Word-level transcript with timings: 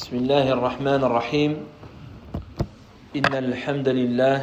بسم 0.00 0.16
الله 0.16 0.52
الرحمن 0.52 1.04
الرحيم. 1.04 1.52
إن 3.16 3.32
الحمد 3.36 3.88
لله 3.88 4.38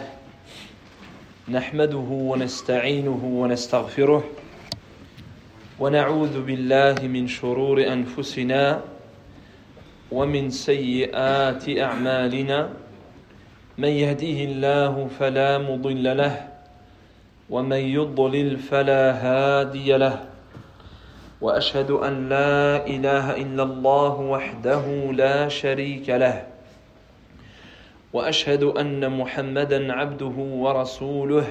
نحمده 1.49 2.09
ونستعينه 2.29 3.21
ونستغفره 3.25 4.23
ونعوذ 5.79 6.35
بالله 6.45 7.01
من 7.09 7.25
شرور 7.25 7.81
أنفسنا 7.89 8.81
ومن 10.13 10.49
سيئات 10.53 11.65
أعمالنا. 11.65 12.59
من 13.81 13.89
يهديه 13.89 14.39
الله 14.45 14.93
فلا 15.17 15.57
مضل 15.57 16.05
له 16.17 16.35
ومن 17.49 17.81
يضلل 17.97 18.61
فلا 18.61 19.03
هادي 19.25 19.89
له. 19.97 20.36
وأشهد 21.41 21.91
أن 21.91 22.29
لا 22.29 22.87
إله 22.87 23.37
إلا 23.37 23.63
الله 23.63 24.15
وحده 24.19 24.85
لا 25.13 25.47
شريك 25.47 26.09
له. 26.09 26.47
وأشهد 28.13 28.63
أن 28.63 29.17
محمدا 29.17 29.93
عبده 29.93 30.37
ورسوله 30.37 31.47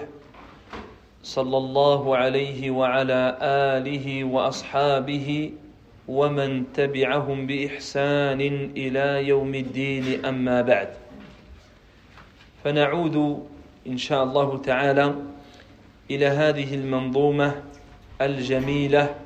صلى 1.22 1.56
الله 1.56 2.16
عليه 2.16 2.70
وعلى 2.70 3.38
آله 3.42 4.24
وأصحابه 4.24 5.52
ومن 6.08 6.72
تبعهم 6.74 7.46
بإحسان 7.46 8.41
إلى 8.77 9.28
يوم 9.28 9.55
الدين. 9.55 10.24
أما 10.24 10.62
بعد 10.62 10.88
فنعود 12.64 13.46
إن 13.86 13.98
شاء 13.98 14.22
الله 14.24 14.58
تعالى 14.58 15.14
إلى 16.10 16.27
هذه 16.27 16.74
المنظومة 16.74 17.62
الجميلة 18.20 19.25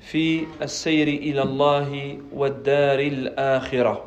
في 0.00 0.46
السير 0.62 1.08
إلى 1.08 1.42
الله 1.42 2.18
والدار 2.32 2.98
الآخرة 2.98 4.04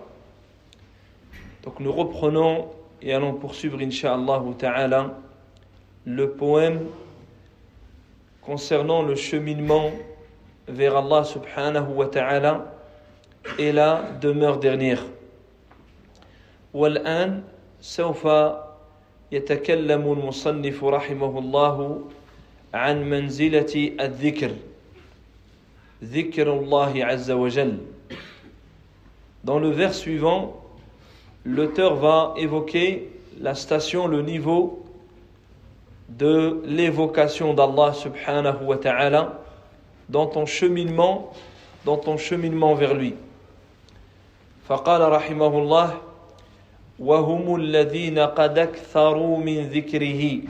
Donc 1.64 1.80
nous 1.80 1.94
reprenons 1.94 2.68
et 3.02 3.14
allons 3.14 3.34
poursuivre 3.36 3.80
Inch'Allah 3.80 4.42
ta'ala 4.60 5.18
le 6.06 6.32
poème 6.32 6.88
concernant 8.42 9.02
le 9.02 9.16
cheminement 9.16 9.92
vers 10.68 10.98
Allah 10.98 11.24
subhanahu 11.24 11.94
wa 11.94 12.08
ta'ala 12.08 12.74
et 13.58 13.72
la 13.72 14.04
demeure 14.22 14.60
dernière. 14.60 15.04
والآن 16.74 17.44
سوف 17.82 18.28
يتكلم 19.32 20.14
المصنف 20.14 20.84
رحمه 20.84 21.40
الله 21.40 22.02
عن 22.74 23.10
منزلة 23.10 23.92
الذكر 24.00 24.52
Dans 29.45 29.59
le 29.59 29.71
vers 29.71 29.95
suivant, 29.95 30.63
l'auteur 31.45 31.95
va 31.97 32.35
évoquer 32.37 33.11
la 33.41 33.55
station, 33.55 34.07
le 34.07 34.23
niveau 34.23 34.85
de 36.09 36.61
l'évocation 36.65 37.55
d'Allah 37.55 37.93
subhanahu 37.93 38.65
wa 38.65 38.77
ta'ala 38.77 39.41
dans 40.09 40.27
ton 40.27 40.47
cheminement, 40.47 41.33
dans 41.85 41.97
ton 41.97 42.17
cheminement 42.17 42.75
vers 42.75 42.95
lui. 42.95 43.15
فقال 44.69 45.01
رحمه 45.13 45.59
الله 45.59 45.91
وهم 46.99 47.57
الذين 47.57 48.19
قد 48.19 48.59
اكثروا 48.59 49.39
من 49.39 49.69
ذكره 49.73 50.41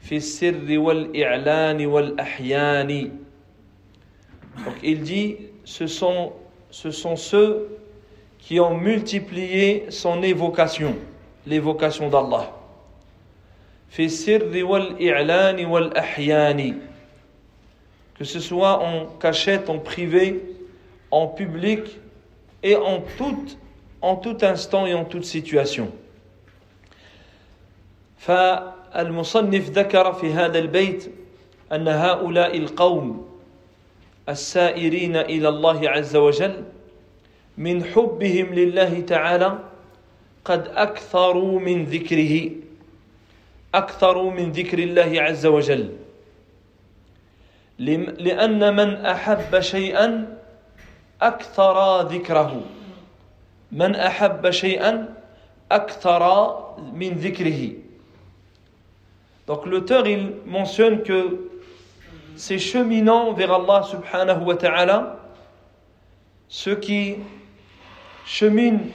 في 0.00 0.16
السر 0.16 0.78
والإعلان 0.78 1.86
والأحيان 1.86 3.10
donc 4.64 4.74
il 4.82 5.02
dit, 5.02 5.36
ce 5.64 5.86
sont, 5.86 6.32
ce 6.70 6.90
sont 6.90 7.16
ceux 7.16 7.68
qui 8.38 8.58
ont 8.60 8.76
multiplié 8.76 9.86
son 9.90 10.22
évocation, 10.22 10.96
l'évocation 11.46 12.08
d'Allah. 12.08 12.50
Que 13.96 14.08
ce 18.24 18.40
soit 18.40 18.82
en 18.82 19.06
cachette, 19.18 19.70
en 19.70 19.78
privé, 19.78 20.42
en 21.10 21.26
public 21.28 21.98
et 22.62 22.76
en 22.76 23.00
tout, 23.16 23.46
en 24.02 24.16
tout 24.16 24.36
instant 24.42 24.84
et 24.86 24.94
en 24.94 25.04
toute 25.04 25.24
situation. 25.24 25.90
فالمصنف 28.24 29.70
ذكر 29.70 30.12
في 30.12 30.32
هذا 30.32 30.58
البيت 30.58 31.10
أن 31.72 31.88
هؤلاء 31.88 32.58
القوم 32.58 33.27
السائرين 34.29 35.15
إلى 35.15 35.49
الله 35.49 35.89
عز 35.89 36.15
وجل 36.15 36.63
من 37.57 37.83
حبهم 37.83 38.53
لله 38.53 39.01
تعالى 39.01 39.59
قد 40.45 40.67
أكثروا 40.67 41.59
من 41.59 41.85
ذكره 41.85 42.51
أكثروا 43.75 44.31
من 44.31 44.51
ذكر 44.51 44.79
الله 44.79 45.21
عز 45.21 45.45
وجل. 45.45 45.89
لأن 47.79 48.75
من 48.75 49.05
أحب 49.05 49.59
شيئا 49.59 50.37
أكثر 51.21 52.01
ذكره. 52.01 52.61
من 53.71 53.95
أحب 53.95 54.49
شيئا 54.49 55.13
أكثر 55.71 56.23
من 56.93 57.11
ذكره. 57.13 57.73
Donc 59.47 59.65
l'auteur 59.65 60.05
il 60.07 60.33
mentionne 60.45 61.01
que 61.03 61.48
ces 62.35 62.57
cheminants 62.57 63.33
vers 63.33 63.53
Allah 63.53 63.83
subhanahu 63.83 64.43
wa 64.43 64.55
ta'ala, 64.55 65.17
ceux 66.47 66.75
qui 66.75 67.17
cheminent 68.25 68.87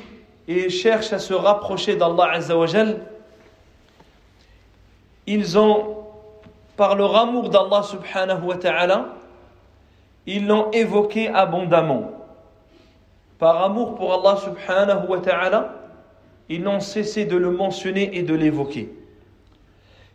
et 0.49 0.69
cherchent 0.69 1.13
à 1.13 1.19
se 1.19 1.35
rapprocher 1.35 1.97
d'Allah 1.97 2.31
azawajal, 2.33 3.01
ils 5.27 5.59
ont, 5.59 6.05
par 6.77 6.97
leur 6.97 7.17
amour 7.17 7.49
d'Allah 7.49 7.83
subhanahu 7.83 8.45
wa 8.45 8.57
ta'ala, 8.57 9.15
ils 10.27 10.47
l'ont 10.47 10.71
évoqué 10.71 11.29
abondamment. 11.29 12.11
Par 13.39 13.63
amour 13.63 13.95
pour 13.95 14.13
Allah 14.13 14.41
subhanahu 14.41 15.09
wa 15.09 15.19
ta'ala, 15.19 15.75
ils 16.49 16.63
n'ont 16.63 16.81
cessé 16.81 17.25
de 17.25 17.37
le 17.37 17.51
mentionner 17.51 18.17
et 18.17 18.23
de 18.23 18.35
l'évoquer. 18.35 18.93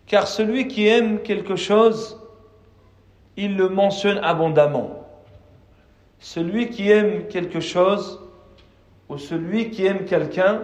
Car 0.05 0.27
celui 0.27 0.67
qui 0.67 0.87
aime 0.87 1.21
quelque 1.21 1.55
chose, 1.55 2.18
il 3.38 3.56
le 3.56 3.68
mentionne 3.68 4.18
abondamment. 4.22 5.04
Celui 6.20 6.70
qui 6.70 6.90
aime 6.90 7.26
quelque 7.28 7.60
chose 7.60 8.20
ou 9.08 9.18
celui 9.18 9.70
qui 9.70 9.86
aime 9.86 10.04
quelqu'un, 10.06 10.62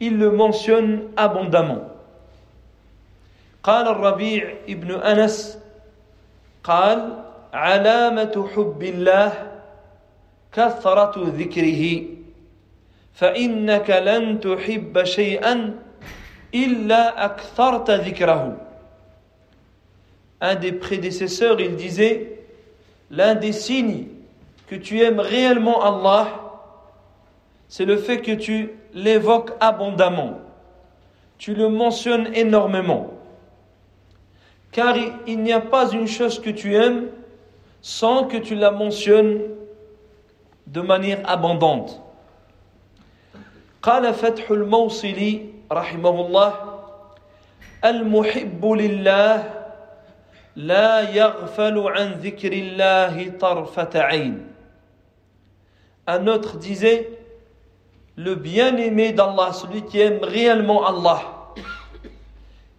il 0.00 0.18
le 0.18 0.30
mentionne 0.30 1.08
abondamment. 1.16 1.88
قال 3.62 3.86
الربيع 3.88 4.54
ابن 4.68 4.90
أنس 4.94 5.58
قال 6.64 7.22
علامة 7.54 8.48
حب 8.54 8.82
الله 8.82 9.32
كثرة 10.52 11.14
ذكره 11.38 12.02
فإنك 13.14 13.90
لن 13.90 14.40
تحب 14.40 15.04
شيئا 15.04 15.74
إلا 16.54 17.24
أكثرت 17.24 17.90
ذكره 17.90 18.56
un 20.40 20.54
des 20.56 20.72
prédécesseurs, 20.72 21.60
il 21.60 21.76
disait, 21.76 22.40
l'un 23.10 23.34
des 23.34 23.52
signes 23.52 24.06
que 24.66 24.74
tu 24.74 25.00
aimes 25.00 25.20
réellement 25.20 25.82
Allah, 25.84 26.28
c'est 27.68 27.84
le 27.84 27.96
fait 27.96 28.20
que 28.20 28.32
tu 28.32 28.70
l'évoques 28.92 29.52
abondamment, 29.60 30.40
tu 31.38 31.54
le 31.54 31.68
mentionnes 31.68 32.34
énormément. 32.34 33.10
Car 34.72 34.96
il 35.26 35.42
n'y 35.42 35.52
a 35.52 35.60
pas 35.60 35.90
une 35.90 36.06
chose 36.08 36.40
que 36.40 36.50
tu 36.50 36.74
aimes 36.74 37.08
sans 37.82 38.24
que 38.24 38.36
tu 38.38 38.54
la 38.54 38.70
mentionnes 38.70 39.40
de 40.66 40.80
manière 40.80 41.20
abondante. 41.28 42.00
قال 43.82 44.14
فتح 44.14 44.50
الموصلي 44.50 45.46
رحمه 45.72 46.26
الله 46.26 46.52
المحب 47.84 48.62
لله 48.64 49.55
لا 50.56 51.10
يغفل 51.10 51.78
عن 51.78 52.12
ذكر 52.12 52.52
الله 52.52 53.32
طرفة 53.40 53.90
عين 54.00 54.46
Un 56.06 56.26
autre 56.26 56.58
disait 56.58 57.10
le 58.16 58.34
bien-aimé 58.34 59.12
d'Allah, 59.12 59.52
celui 59.52 59.82
qui 59.82 60.00
aime 60.00 60.18
réellement 60.22 60.84
Allah, 60.84 61.54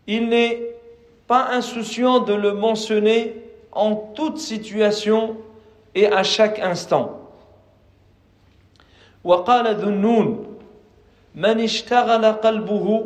il 0.08 0.28
n'est 0.28 0.60
pas 1.26 1.48
insouciant 1.52 2.20
de 2.20 2.34
le 2.34 2.54
mentionner 2.54 3.42
en 3.72 3.96
toute 3.96 4.38
situation 4.40 5.38
et 5.96 6.08
à 6.08 6.24
chaque 6.24 6.60
instant. 6.60 7.20
وقال 9.24 9.76
ذنون 9.76 10.58
من 11.36 11.60
اشتغل 11.60 12.26
قلبه 12.26 13.06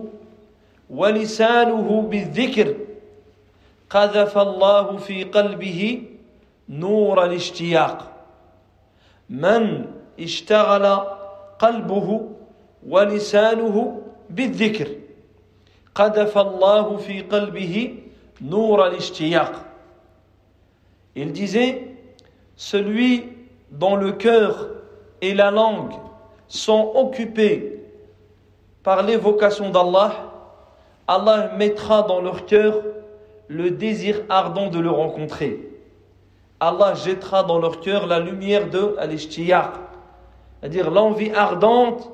ولسانه 0.89 2.01
بالذكر 2.09 2.75
قذف 3.92 4.38
الله 4.38 4.98
في 4.98 5.24
قلبه 5.24 6.04
نور 6.69 7.25
الاشتياق 7.25 8.12
من 9.30 9.86
اشتغل 10.19 10.86
قلبه 11.59 12.30
ولسانه 12.88 14.01
بالذكر 14.30 14.88
قذف 15.95 16.38
الله 16.38 16.98
في 16.98 17.21
قلبه 17.21 17.95
نور 18.42 18.88
الاشتياق 18.88 19.63
Il 21.15 21.31
disait, 21.31 21.98
celui 22.56 23.33
dont 23.71 23.95
le 23.95 24.12
cœur 24.12 24.68
et 25.19 25.33
la 25.33 25.50
langue 25.50 25.94
sont 26.48 26.92
occupés 26.94 27.81
par 28.83 29.01
l'évocation 29.01 29.71
d'Allah, 29.71 30.13
Allah 31.07 31.54
mettra 31.57 32.04
dans 32.04 32.21
leur 32.21 32.45
cœur 32.45 32.83
le 33.51 33.71
désir 33.71 34.21
ardent 34.30 34.69
de 34.69 34.80
le 34.80 34.89
rencontrer. 34.89 35.59
Allah 36.59 36.94
jettera 36.95 37.44
dans 37.44 37.59
leur 37.59 37.80
cœur 37.80 38.07
la 38.07 38.19
lumière 38.19 38.69
de 38.69 38.95
al 38.98 39.18
c'est-à-dire 39.18 40.89
l'envie 40.89 41.31
ardente 41.31 42.09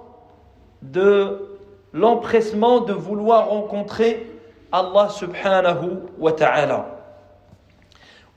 de 0.81 1.57
l'empressement 1.93 2.81
de 2.81 2.93
vouloir 2.93 3.47
rencontrer 3.49 4.27
Allah 4.71 5.09
subhanahu 5.09 6.01
wa 6.17 6.31
ta'ala. 6.33 6.85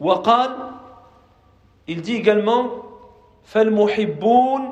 وقال 0.00 0.50
il 1.88 2.02
dit 2.02 2.14
également 2.16 2.82
فالمحبون 3.44 4.62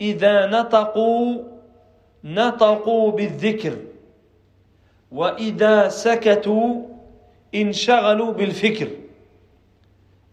إذا 0.00 0.46
نطقوا 0.46 1.42
نطقوا 2.24 3.10
بالذكر 3.10 3.76
وإذا 5.12 5.88
سكتوا 5.88 6.82
انشغلوا 7.54 8.32
بالفكر 8.32 8.88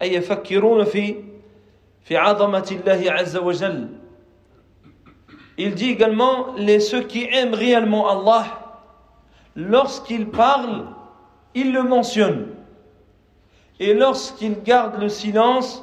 أي 0.01 0.13
يفكرون 0.13 0.83
في 0.83 1.15
في 2.03 2.17
عظمة 2.17 2.67
الله 2.71 3.11
عز 3.11 3.37
وجل 3.37 3.87
Il 5.57 5.73
dit 5.73 5.89
également 5.89 6.53
les 6.57 6.81
ceux 6.81 7.03
qui 7.03 7.29
aiment 7.31 7.53
réellement 7.53 8.09
Allah 8.09 8.45
lorsqu'ils 9.55 10.27
parlent 10.27 10.87
ils 11.53 11.71
le 11.71 11.83
mentionnent 11.83 12.47
et 13.79 13.93
lorsqu'ils 13.93 14.61
gardent 14.63 14.99
le 14.99 15.07
silence 15.07 15.81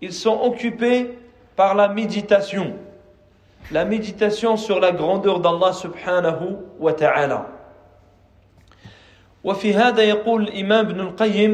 ils 0.00 0.14
sont 0.14 0.40
occupés 0.42 1.18
par 1.54 1.74
la 1.74 1.88
méditation 1.88 2.76
la 3.70 3.84
méditation 3.84 4.56
sur 4.56 4.80
la 4.80 4.92
grandeur 4.92 5.40
d'Allah 5.40 5.72
subhanahu 5.72 6.56
wa 6.78 6.92
ta'ala 6.94 7.46
وفي 9.43 9.73
هذا 9.73 10.03
يقول 10.03 10.41
الإمام 10.47 10.85
ابن 10.85 10.99
القيم 10.99 11.51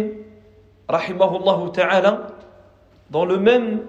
رحمه 0.89 1.37
الله 1.37 1.71
تعالى 1.71 2.13
dans 3.11 3.25
le 3.25 3.37
même 3.37 3.81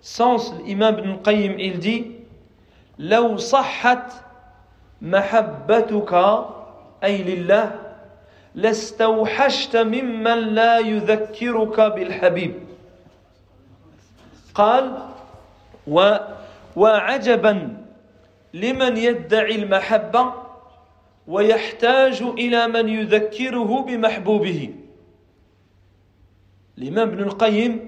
sens 0.00 0.52
l'imam 0.64 0.98
ibn 0.98 1.16
Qayyim 1.24 1.58
il 1.58 1.78
dit 1.78 2.04
لو 3.00 3.36
صحت 3.36 4.12
محبتك 5.02 6.12
أي 7.04 7.22
لله 7.22 7.72
لاستوحشت 8.54 9.76
ممن 9.76 10.38
لا 10.52 10.78
يذكرك 10.78 11.80
بالحبيب. 11.80 12.54
قال 14.54 14.98
و 15.86 16.16
وعجبا 16.76 17.76
لمن 18.54 18.96
يدعي 18.96 19.54
المحبة 19.54 20.32
ويحتاج 21.29 22.21
إلى 22.21 22.67
من 22.67 22.89
يذكره 22.89 23.81
بمحبوبه 23.87 24.69
L'imam 26.77 27.13
Ibn 27.13 27.23
al-Qayyim, 27.23 27.79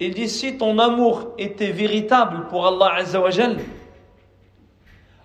il 0.00 0.14
dit 0.14 0.30
si 0.30 0.56
ton 0.56 0.78
amour 0.78 1.34
était 1.36 1.72
véritable 1.72 2.46
pour 2.48 2.66
Allah 2.66 2.94
Azzawajal, 2.94 3.58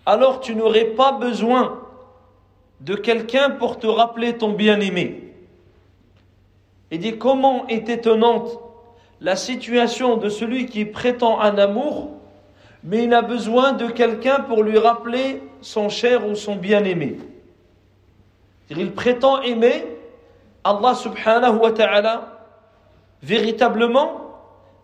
alors 0.05 0.41
tu 0.41 0.53
n'aurais 0.53 0.87
pas 0.87 1.13
besoin 1.13 1.79
de 2.81 2.95
quelqu'un 2.95 3.51
pour 3.51 3.79
te 3.79 3.87
rappeler 3.87 4.37
ton 4.37 4.51
bien-aimé. 4.51 5.33
Il 6.91 6.99
dit 6.99 7.17
comment 7.17 7.65
est 7.67 7.87
étonnante 7.87 8.59
la 9.21 9.37
situation 9.37 10.17
de 10.17 10.27
celui 10.27 10.65
qui 10.65 10.83
prétend 10.83 11.39
un 11.39 11.57
amour, 11.57 12.11
mais 12.83 13.05
il 13.05 13.13
a 13.13 13.21
besoin 13.21 13.71
de 13.71 13.87
quelqu'un 13.87 14.41
pour 14.41 14.61
lui 14.61 14.77
rappeler 14.77 15.41
son 15.61 15.87
cher 15.87 16.27
ou 16.27 16.35
son 16.35 16.57
bien-aimé. 16.57 17.17
Il 18.69 18.91
prétend 18.91 19.41
aimer 19.41 19.85
Allah 20.63 20.95
subhanahu 20.95 21.57
wa 21.57 21.71
ta'ala 21.71 22.45
véritablement, 23.21 24.21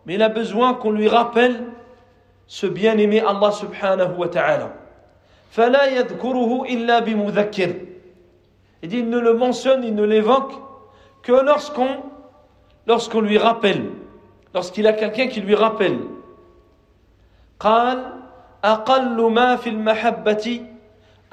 mais 0.05 0.15
il 0.15 0.21
a 0.21 0.29
besoin 0.29 0.73
qu'on 0.73 0.91
lui 0.91 1.07
rappelle 1.07 1.63
ce 2.47 2.67
bien-aimé 2.67 3.21
Allah 3.21 3.51
subhanahu 3.51 4.17
wa 4.17 4.27
ta'ala. 4.27 4.73
فلا 5.51 5.85
يذكره 5.85 6.65
إلا 6.69 6.99
بمذكر. 6.99 7.75
Il 8.81 8.89
dit, 8.89 8.99
il 8.99 9.09
ne 9.09 9.19
le 9.19 9.33
mentionne, 9.33 9.83
il 9.83 9.95
ne 9.95 10.03
l'évoque 10.03 10.53
que 11.23 11.31
lorsqu'on 11.31 12.03
lorsqu'on 12.87 13.21
lui 13.21 13.37
rappelle, 13.37 13.89
lorsqu'il 14.53 14.87
a 14.87 14.93
quelqu'un 14.93 15.27
qui 15.27 15.41
lui 15.41 15.55
rappelle. 15.55 15.99
قال 17.59 18.13
أقل 18.63 19.31
ما 19.31 19.55
في 19.55 19.69
المحبة 19.69 20.65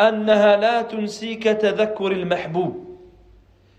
أنها 0.00 0.56
لا 0.56 0.82
تنسيك 0.82 1.44
تذكر 1.44 2.12
المحبوب. 2.12 2.86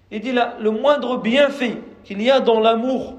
Il 0.09 0.21
dit 0.21 0.31
là, 0.31 0.55
le 0.59 0.71
moindre 0.71 1.17
bienfait 1.17 1.77
qu'il 2.03 2.21
y 2.21 2.31
a 2.31 2.39
dans 2.39 2.59
l'amour, 2.59 3.15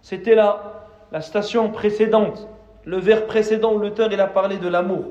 c'était 0.00 0.34
la, 0.34 0.84
la 1.12 1.20
station 1.20 1.70
précédente, 1.70 2.48
le 2.84 2.98
vers 2.98 3.26
précédent 3.26 3.74
où 3.74 3.78
l'auteur 3.78 4.10
il 4.10 4.20
a 4.20 4.26
parlé 4.26 4.56
de 4.56 4.68
l'amour. 4.68 5.04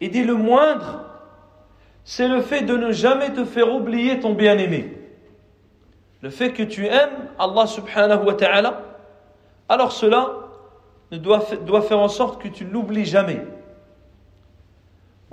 Il 0.00 0.10
dit 0.10 0.24
le 0.24 0.34
moindre, 0.34 1.04
c'est 2.04 2.28
le 2.28 2.40
fait 2.40 2.62
de 2.62 2.76
ne 2.76 2.90
jamais 2.90 3.32
te 3.32 3.44
faire 3.44 3.72
oublier 3.72 4.18
ton 4.18 4.32
bien-aimé. 4.34 4.96
Le 6.22 6.30
fait 6.30 6.52
que 6.52 6.62
tu 6.62 6.86
aimes 6.86 7.28
Allah 7.38 7.66
subhanahu 7.66 8.26
wa 8.26 8.34
ta'ala, 8.34 8.82
alors 9.68 9.92
cela 9.92 10.30
doit, 11.12 11.44
doit 11.64 11.82
faire 11.82 12.00
en 12.00 12.08
sorte 12.08 12.42
que 12.42 12.48
tu 12.48 12.64
ne 12.64 12.72
l'oublies 12.72 13.06
jamais. 13.06 13.46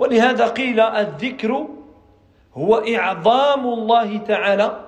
ولهذا 0.02 0.48
قيل 0.48 0.80
الذكر 0.80 1.68
هو 2.58 2.76
إعظام 2.76 3.68
الله 3.68 4.18
تعالى 4.18 4.80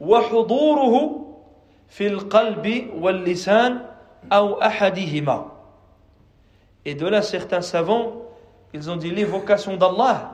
وحضوره 0.00 1.26
في 1.88 2.06
القلب 2.06 2.90
واللسان 3.00 3.86
أو 4.32 4.62
أحدهما. 4.62 5.52
Et 6.84 6.94
de 6.94 7.06
là, 7.06 7.22
certains 7.22 7.60
savants, 7.60 8.12
ils 8.74 8.90
ont 8.90 8.96
dit 8.96 9.10
l'évocation 9.10 9.76
d'Allah, 9.76 10.32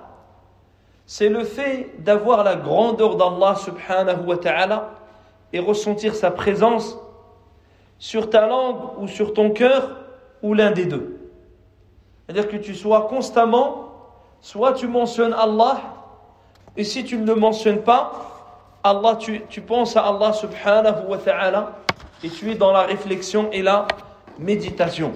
c'est 1.05 1.29
le 1.29 1.45
fait 1.45 1.91
d'avoir 1.99 2.45
la 2.45 2.57
grandeur 2.57 3.17
d'Allah 3.17 3.55
subhanahu 3.57 4.27
wa 4.27 4.37
ta'ala 4.37 4.91
et 5.53 5.59
ressentir 5.59 6.15
sa 6.15 6.31
présence 6.31 6.97
sur 7.99 8.31
ta 8.31 8.47
langue 8.47 8.99
ou 8.99 9.09
sur 9.09 9.33
ton 9.33 9.51
cœur 9.51 9.97
ou 10.43 10.55
l'un 10.55 10.71
des 10.71 10.87
deux. 10.87 11.19
C'est-à-dire 12.27 12.49
que 12.49 12.57
tu 12.57 12.75
sois 12.75 13.09
constamment, 13.09 13.82
soit 14.43 14.73
tu 14.75 14.87
mentionnes 14.87 15.35
Allah, 15.35 15.81
et 16.77 16.85
si 16.85 17.05
tu 17.05 17.17
ne 17.19 17.27
le 17.27 17.35
mentionnes 17.35 17.83
pas, 17.83 18.13
Allah, 18.85 19.17
tu, 19.17 19.43
tu 19.49 19.61
penses 19.61 19.97
à 19.97 20.03
Allah 20.07 20.33
subhanahu 20.33 21.09
wa 21.09 21.19
ta'ala 21.19 21.73
et 22.23 22.29
tu 22.31 22.51
es 22.51 22.55
dans 22.55 22.73
la 22.73 22.83
réflexion 22.83 23.51
et 23.53 23.63
la 23.63 23.87
méditation. 24.39 25.13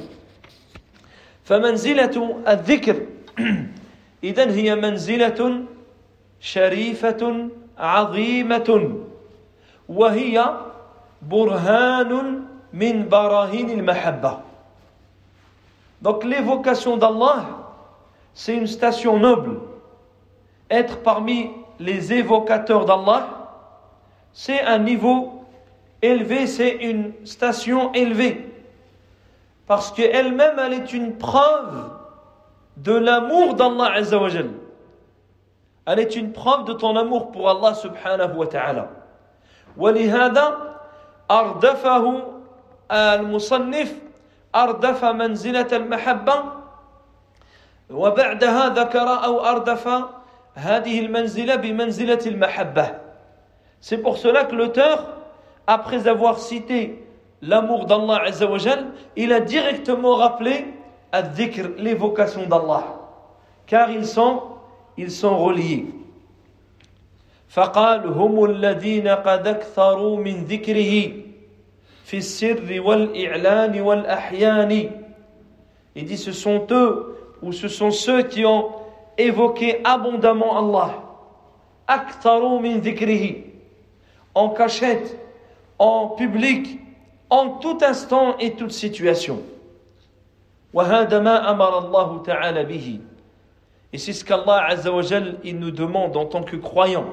فمنزلة 1.44 2.42
الذكر 2.48 2.96
إذن 4.24 4.50
هي 4.50 4.74
منزلة 4.74 5.64
شريفة 6.40 7.48
عظيمة 7.78 8.68
وهي 9.88 10.36
برهان 11.22 12.12
من 12.72 13.08
براهين 13.08 13.70
المحبة 13.70 14.38
Donc 16.02 16.24
l'évocation 16.24 16.96
d'Allah, 16.96 17.65
c'est 18.36 18.56
une 18.56 18.66
station 18.66 19.18
noble. 19.18 19.60
Être 20.70 21.02
parmi 21.02 21.50
les 21.78 22.12
évocateurs 22.12 22.84
d'Allah, 22.84 23.28
c'est 24.32 24.62
un 24.62 24.78
niveau 24.78 25.44
élevé, 26.00 26.46
c'est 26.46 26.70
une 26.70 27.12
station 27.24 27.92
élevée. 27.92 28.48
Parce 29.66 29.92
qu'elle-même, 29.92 30.58
elle 30.58 30.72
est 30.74 30.92
une 30.92 31.16
preuve 31.18 31.90
de 32.76 32.92
l'amour 32.92 33.54
d'Allah 33.54 33.92
Azzawajal. 33.94 34.50
Elle 35.86 35.98
est 35.98 36.16
une 36.16 36.32
preuve 36.32 36.64
de 36.64 36.72
ton 36.72 36.96
amour 36.96 37.32
pour 37.32 37.48
Allah 37.50 37.74
subhanahu 37.74 38.36
wa 38.36 38.46
ta'ala. 38.46 38.88
ولهذا 39.76 40.76
أردفه 41.30 42.22
المصنف 42.92 43.94
أردف 44.54 45.04
منزلة 45.04 45.68
المحبة 45.72 46.34
وبعدها 47.89 48.69
ذكر 48.69 49.07
أو 49.25 49.45
أردف 49.45 49.87
هذه 50.55 50.99
المنزلة 50.99 51.55
بمنزلة 51.55 52.19
المحبة 52.25 53.07
C'est 53.79 53.99
pour 53.99 54.17
cela 54.17 54.43
que 54.45 54.55
l'auteur, 54.55 55.05
après 55.67 56.07
avoir 56.07 56.39
cité 56.39 57.03
l'amour 57.43 57.85
d'Allah 57.85 58.23
Azzawajal, 58.25 58.87
il 59.15 59.31
a 59.31 59.39
directement 59.39 60.15
rappelé 60.15 60.65
al-dhikr, 61.11 61.69
l'évocation 61.77 62.47
d'Allah, 62.47 62.83
car 63.67 63.91
ils 63.91 64.05
sont, 64.07 64.41
ils 64.97 65.11
sont 65.11 65.37
reliés. 65.37 65.85
فقال 67.49 68.07
هم 68.07 68.45
الذين 68.45 69.07
قد 69.07 69.47
اكثروا 69.47 70.17
من 70.17 70.43
ذكره 70.45 71.11
في 72.03 72.17
السر 72.17 72.81
والإعلان 72.81 73.81
والأحيان 73.81 74.91
Il 75.95 76.05
dit 76.05 76.17
ce 76.17 76.31
sont 76.31 76.67
eux 76.71 77.17
ou 77.42 77.52
ce 77.52 77.68
sont 77.68 77.90
ceux 77.90 78.22
qui 78.22 78.44
ont 78.44 78.70
évoqué 79.18 79.80
abondamment 79.84 80.58
Allah. 80.58 80.98
أكثروا 81.88 82.60
من 82.60 82.80
ذكره 82.80 83.34
en 84.34 84.48
cachette, 84.48 85.18
en 85.78 86.08
public, 86.08 86.78
en 87.28 87.58
tout 87.58 87.78
instant 87.82 88.36
et 88.38 88.52
toute 88.52 88.72
situation. 88.72 89.42
وهذا 90.74 91.18
ما 91.18 91.50
أمر 91.50 91.78
الله 91.78 92.22
تعالى 92.22 92.64
به 92.64 93.00
Et 93.92 93.98
c'est 93.98 94.14
ce 94.14 94.24
qu'Allah 94.24 94.64
Azza 94.68 94.90
wa 94.90 95.02
Jal, 95.02 95.36
il 95.44 95.58
nous 95.58 95.70
demande 95.70 96.16
en 96.16 96.24
tant 96.24 96.42
que 96.42 96.56
croyants. 96.56 97.04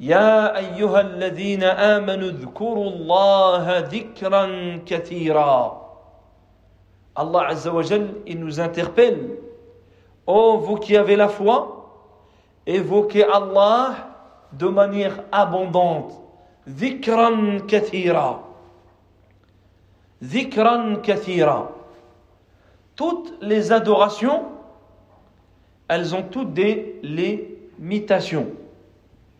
يا 0.00 0.56
أيها 0.58 1.00
الذين 1.00 1.62
آمنوا 1.62 2.28
اذكروا 2.28 2.90
الله 2.90 3.78
ذكرا 3.78 4.46
كثيرا 4.86 5.77
Allah 7.15 7.47
Azza 7.47 7.73
wa 7.73 7.81
Jal, 7.81 8.13
il 8.27 8.39
nous 8.39 8.59
interpelle. 8.59 9.37
Oh, 10.25 10.57
vous 10.57 10.75
qui 10.75 10.95
avez 10.95 11.15
la 11.15 11.27
foi, 11.27 11.79
évoquez 12.65 13.23
Allah 13.23 13.95
de 14.53 14.67
manière 14.67 15.23
abondante. 15.31 16.13
Dhikran 16.67 17.61
kathira. 17.67 18.43
Dhikran 20.21 20.97
kathira. 21.01 21.71
Toutes 22.95 23.33
les 23.41 23.71
adorations, 23.71 24.43
elles 25.87 26.13
ont 26.13 26.23
toutes 26.23 26.53
des 26.53 26.99
limitations, 27.01 28.47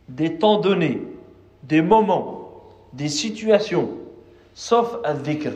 des 0.07 0.39
temps 0.39 0.59
donnés, 0.59 1.01
des 1.63 1.81
moments, 1.81 2.51
des 2.93 3.09
situations, 3.09 3.89
sauf 4.53 4.97
al-dhikr. 5.03 5.51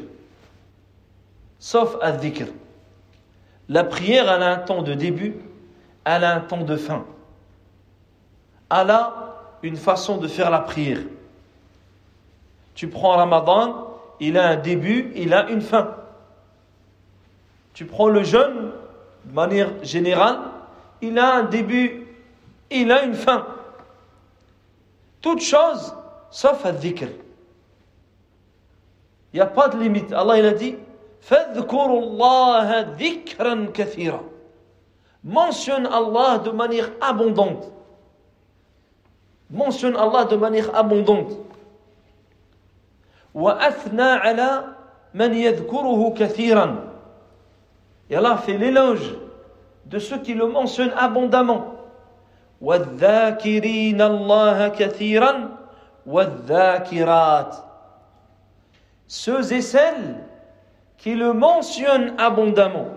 Sauf 1.64 1.96
al-dhikr. 2.02 2.48
La 3.70 3.86
prière, 3.86 4.30
a 4.30 4.36
un 4.36 4.58
temps 4.58 4.82
de 4.82 4.94
début, 4.94 5.38
elle 6.04 6.26
a 6.26 6.36
un 6.36 6.42
temps 6.42 6.66
de 6.66 6.76
fin. 6.76 7.06
Elle 8.70 8.92
a 8.92 9.38
une 9.64 9.78
façon 9.78 10.18
de 10.18 10.28
faire 10.28 10.50
la 10.50 10.60
prière. 10.60 11.00
Tu 12.76 12.90
prends 12.90 13.12
Ramadan, 13.12 13.88
il 14.20 14.38
a 14.38 14.50
un 14.50 14.56
début, 14.58 15.14
il 15.16 15.34
a 15.34 15.50
une 15.50 15.62
fin. 15.62 15.96
Tu 17.74 17.86
prends 17.86 18.10
le 18.10 18.24
jeûne, 18.24 18.72
de 19.24 19.34
manière 19.34 19.70
générale, 19.84 20.40
il 21.02 21.18
a 21.18 21.36
un 21.36 21.44
début, 21.44 22.06
il 22.72 22.92
a 22.92 23.04
une 23.04 23.16
fin. 23.16 23.48
Toute 25.22 25.40
chose, 25.40 25.96
sauf 26.30 26.66
à 26.66 26.74
dhikr. 26.74 27.08
Il 29.32 29.38
n'y 29.38 29.40
a 29.40 29.46
pas 29.46 29.70
de 29.70 29.80
limite. 29.80 30.12
Allah 30.12 30.40
il 30.40 30.46
a 30.46 30.52
dit 30.52 30.76
Mentionne 35.25 35.87
Allah 35.87 36.39
de 36.39 36.51
manière 36.51 36.91
abondante. 37.01 37.73
Mentionne 39.51 39.97
Allah 39.97 40.25
de 40.25 40.37
manière 40.37 40.75
abondante. 40.75 41.33
وأثنى 43.35 44.03
على 44.03 44.65
من 45.15 45.35
يذكره 45.35 46.15
كثيرا 46.17 46.85
Et 48.11 48.17
Allah 48.17 48.39
fait 48.39 48.57
l'éloge 48.57 49.15
de 49.87 49.99
ceux 49.99 50.19
qui 50.19 50.35
le 50.35 50.47
mentionnent 50.47 50.95
abondamment. 50.97 51.75
وَالذَّاكِرِينَ 52.61 54.01
اللَّهَ 54.01 54.69
كَثِيرًا 54.69 55.51
وَالذَّاكِرَاتِ 56.07 57.55
Ceux 59.07 59.53
et 59.53 59.63
celles 59.63 60.17
qui 61.03 61.15
le 61.15 61.33
mentionnent 61.33 62.15
abondamment. 62.19 62.89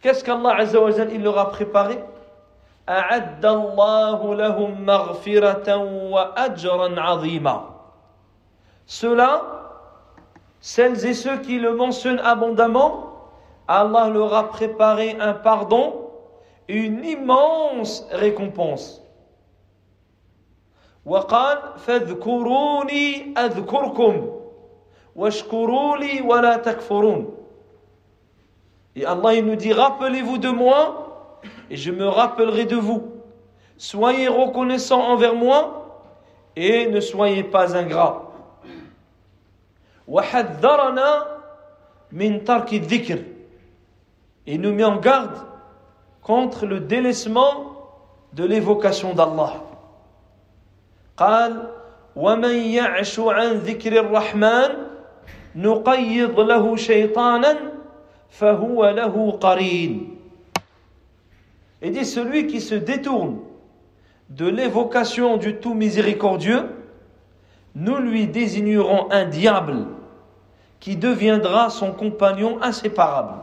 Qu'est-ce 0.00 0.24
qu'Allah 0.24 0.56
Azza 0.56 0.80
wa 0.80 0.90
Jal, 0.90 1.12
il 1.12 1.22
leur 1.22 1.38
a 1.38 1.50
préparé 1.50 1.98
أعد 2.88 3.46
الله 3.46 4.34
لهم 4.34 4.86
مغفرة 4.86 5.76
وأجرا 6.10 7.00
عظيما 7.00 7.68
Ceux-là, 8.86 9.42
celles 10.60 11.06
et 11.06 11.14
ceux 11.14 11.38
qui 11.38 11.58
le 11.60 11.74
mentionnent 11.74 12.18
abondamment, 12.18 13.30
Allah 13.68 14.08
leur 14.08 14.34
a 14.34 14.48
préparé 14.48 15.16
un 15.20 15.32
pardon, 15.32 16.10
une 16.68 17.04
immense 17.04 18.04
récompense. 18.10 18.98
وقال 21.06 21.58
فاذكروني 21.78 23.34
أذكركم 23.38 24.35
واشكروا 25.16 25.96
لي 25.96 26.20
ولا 26.22 26.56
تكفرون 26.56 27.38
Et 28.94 29.06
Allah 29.06 29.34
il 29.34 29.46
nous 29.46 29.56
dit 29.56 29.72
rappelez-vous 29.72 30.36
de 30.38 30.50
moi 30.50 31.38
et 31.70 31.76
je 31.76 31.90
me 31.90 32.06
rappellerai 32.06 32.66
de 32.66 32.76
vous. 32.76 33.10
Soyez 33.78 34.28
reconnaissants 34.28 35.00
envers 35.00 35.34
moi 35.34 36.12
et 36.56 36.86
ne 36.88 37.00
soyez 37.00 37.42
pas 37.42 37.74
ingrats. 37.76 38.28
وحذرنا 40.08 41.26
من 42.12 42.44
ترك 42.44 42.72
الذكر 42.74 43.18
et 44.46 44.58
nous 44.58 44.74
met 44.74 44.84
en 44.84 44.96
garde 44.96 45.36
contre 46.20 46.66
le 46.66 46.80
délaissement 46.80 47.72
de 48.34 48.44
l'évocation 48.44 49.14
d'Allah. 49.14 49.54
قال 51.16 51.70
ومن 52.16 52.54
يعش 52.54 53.20
عن 53.20 53.52
ذكر 53.64 53.92
الرحمن 54.00 54.85
نقيض 55.56 56.40
له 56.40 56.76
شيطانا 56.76 57.56
فهو 58.30 58.90
له 58.90 59.38
قرين 59.40 60.08
Et 61.82 61.90
dit 61.90 62.04
celui 62.04 62.46
qui 62.46 62.60
se 62.60 62.76
détourne 62.76 63.38
de 64.30 64.46
l'évocation 64.46 65.36
du 65.36 65.56
tout 65.56 65.74
miséricordieux, 65.74 66.68
nous 67.74 67.96
lui 67.96 68.28
désignerons 68.28 69.10
un 69.10 69.24
diable 69.24 69.86
qui 70.78 70.96
deviendra 70.96 71.70
son 71.70 71.90
compagnon 71.92 72.62
inséparable. 72.62 73.34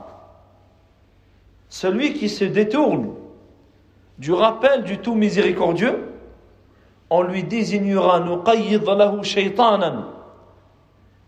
Celui 1.67 2.13
qui 2.13 2.29
se 2.29 2.45
détourne 2.45 3.13
du 4.17 4.31
rappel 4.31 4.83
du 4.83 4.97
tout 4.97 5.15
miséricordieux, 5.15 6.05
on 7.09 7.23
lui 7.23 7.43
désignera 7.43 8.19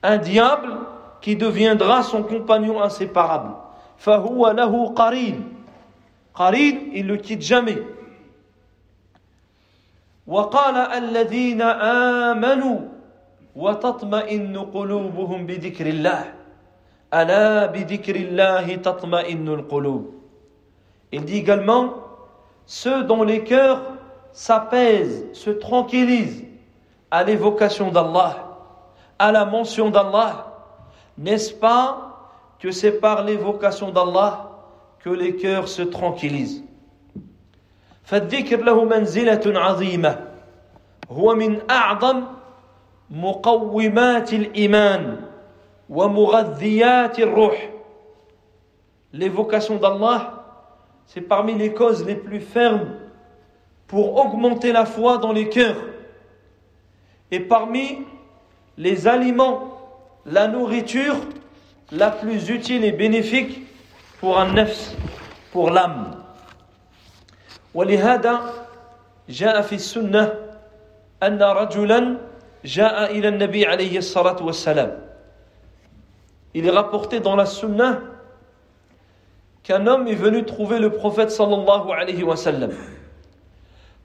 un 0.05 0.17
diable 0.17 0.73
qui 1.21 1.35
deviendra 1.35 2.03
son 2.03 2.23
compagnon 2.23 2.81
inséparable. 2.81 3.55
فهو 4.01 4.51
له 4.51 4.73
قرين 4.97 5.53
قرين 6.33 6.91
il 6.93 7.05
le 7.07 7.17
quitte 7.17 7.41
jamais 7.41 7.77
وقال 10.27 10.75
الذين 10.77 11.61
آمنوا 12.31 12.79
وتطمئن 13.55 14.57
قلوبهم 14.57 15.45
بذكر 15.45 15.85
الله 15.85 16.23
ألا 17.13 17.65
بذكر 17.65 18.15
الله 18.15 18.75
تطمئن 18.75 19.47
القلوب 19.47 20.13
Il 21.11 21.25
dit 21.25 21.37
également 21.37 21.93
ceux 22.65 23.03
dont 23.03 23.23
les 23.23 23.43
cœurs 23.43 23.81
s'apaisent, 24.31 25.27
se 25.33 25.49
tranquillisent 25.49 26.45
à 27.11 27.23
l'évocation 27.25 27.91
d'Allah, 27.91 28.44
à 29.19 29.31
la 29.31 29.45
mention 29.45 29.89
d'Allah. 29.89 30.47
N'est-ce 31.17 31.53
pas 31.53 32.17
que 32.59 32.71
c'est 32.71 32.99
par 32.99 33.23
l'évocation 33.23 33.91
d'Allah 33.91 34.49
que 34.99 35.09
les 35.09 35.35
cœurs 35.35 35.67
se 35.67 35.81
tranquillisent 35.81 36.63
فالذكر 38.03 38.63
له 38.63 38.83
منزلة 38.83 39.41
عظيمة 39.45 40.19
هو 41.11 41.35
من 41.35 41.61
أعظم 41.71 42.23
مقومات 43.09 44.33
الإيمان 44.33 45.19
ومغذيات 45.89 47.19
الروح 47.19 47.69
L'évocation 49.13 49.75
d'Allah 49.77 50.41
c'est 51.05 51.21
parmi 51.21 51.53
les 51.55 51.73
causes 51.73 52.05
les 52.05 52.15
plus 52.15 52.39
fermes 52.39 52.87
pour 53.87 54.15
augmenter 54.25 54.71
la 54.71 54.85
foi 54.85 55.17
dans 55.17 55.33
les 55.33 55.49
cœurs. 55.49 55.75
Et 57.31 57.41
parmi 57.41 57.97
les 58.77 59.07
aliments, 59.07 59.77
la 60.25 60.47
nourriture 60.47 61.15
la 61.91 62.09
plus 62.09 62.49
utile 62.49 62.85
et 62.85 62.91
bénéfique 62.91 63.61
pour 64.19 64.39
un 64.39 64.53
nefs, 64.53 64.95
pour 65.51 65.69
l'âme. 65.71 66.17
ولهذا 67.73 68.41
جاء 69.29 69.61
في 69.61 69.75
السنة 69.75 70.33
أن 71.23 71.41
رجلا 71.41 72.17
جاء 72.65 73.11
إلى 73.11 73.27
النبي 73.27 73.65
عليه 73.65 73.97
الصلاة 73.97 74.43
والسلام. 74.43 74.99
Il 76.53 76.65
est 76.67 76.71
rapporté 76.71 77.19
dans 77.21 77.35
la 77.35 77.45
sunna 77.45 77.99
qu'un 79.63 79.87
homme 79.87 80.07
est 80.07 80.15
venu 80.15 80.43
trouver 80.43 80.79
le 80.79 80.89
prophète 80.91 81.31
sallallahu 81.31 81.91
alayhi 81.91 82.23
wa 82.23 82.35
sallam. 82.35 82.71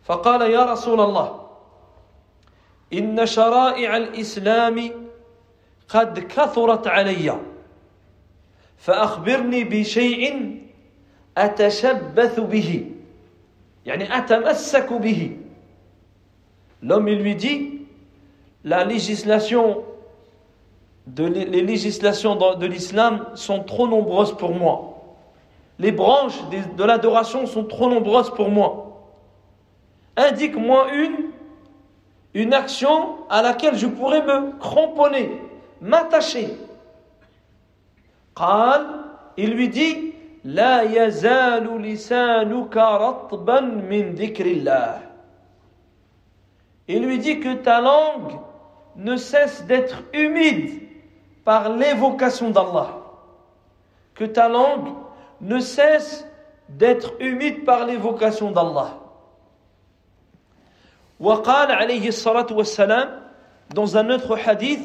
فقال 0.07 0.43
يا 0.51 0.63
رسول 0.65 1.01
الله 1.01 1.40
إن 2.93 3.27
شرائع 3.27 3.97
الإسلام 3.97 4.91
قد 5.89 6.19
كثرت 6.19 6.87
علي 6.87 7.41
فأخبرني 8.77 9.65
بشيء 9.65 10.57
أتشبث 11.39 12.41
به 12.41 12.91
يعني 13.87 14.19
أتمسك 14.19 14.93
به 14.93 15.37
L'homme 16.83 17.09
il 17.09 17.19
lui 17.23 17.35
dit 17.35 17.81
la 18.65 18.85
législation 18.85 19.83
de, 21.07 21.25
les 21.25 21.63
législations 21.63 22.37
de 22.37 22.67
l'islam 22.67 23.27
sont 23.35 23.65
trop 23.65 23.89
nombreuses 23.89 24.37
pour 24.37 24.55
moi. 24.55 24.97
Les 25.79 25.91
branches 25.91 26.39
de 26.51 26.85
l'adoration 26.85 27.47
sont 27.47 27.65
trop 27.65 27.89
nombreuses 27.89 28.31
pour 28.31 28.51
moi. 28.51 28.87
Indique-moi 30.17 30.93
une, 30.95 31.30
une 32.34 32.54
action 32.54 33.18
à 33.30 33.42
laquelle 33.42 33.78
je 33.78 33.88
pourrais 33.88 34.24
me 34.24 34.58
cramponner, 34.58 35.42
m'attacher. 35.82 36.56
il 39.38 39.54
lui 39.54 39.70
dit 39.70 40.14
La 40.46 40.86
yazalu 40.86 41.80
lisanuka 41.80 42.98
ratban 42.98 43.84
min 43.90 44.14
dhikrillah. 44.14 45.02
Il 46.88 47.06
lui 47.06 47.20
dit 47.20 47.40
que 47.40 47.54
ta 47.54 47.80
langue 47.80 48.40
ne 48.96 49.16
cesse 49.16 49.66
d'être 49.66 50.04
humide 50.14 50.82
par 51.46 51.70
l'évocation 51.70 52.50
d'Allah. 52.50 52.98
Que 54.16 54.26
ta 54.26 54.50
langue 54.50 54.90
ne 55.42 55.60
cesse 55.60 56.28
d'être 56.70 57.14
humide 57.20 57.66
par 57.66 57.86
l'évocation 57.86 58.52
d'Allah. 58.52 59.01
وقال 61.22 61.72
عليه 61.72 62.08
الصلاة 62.08 62.48
والسلام 62.52 63.22
dans 63.76 63.96
un 63.96 64.10
autre 64.10 64.36
hadith 64.36 64.82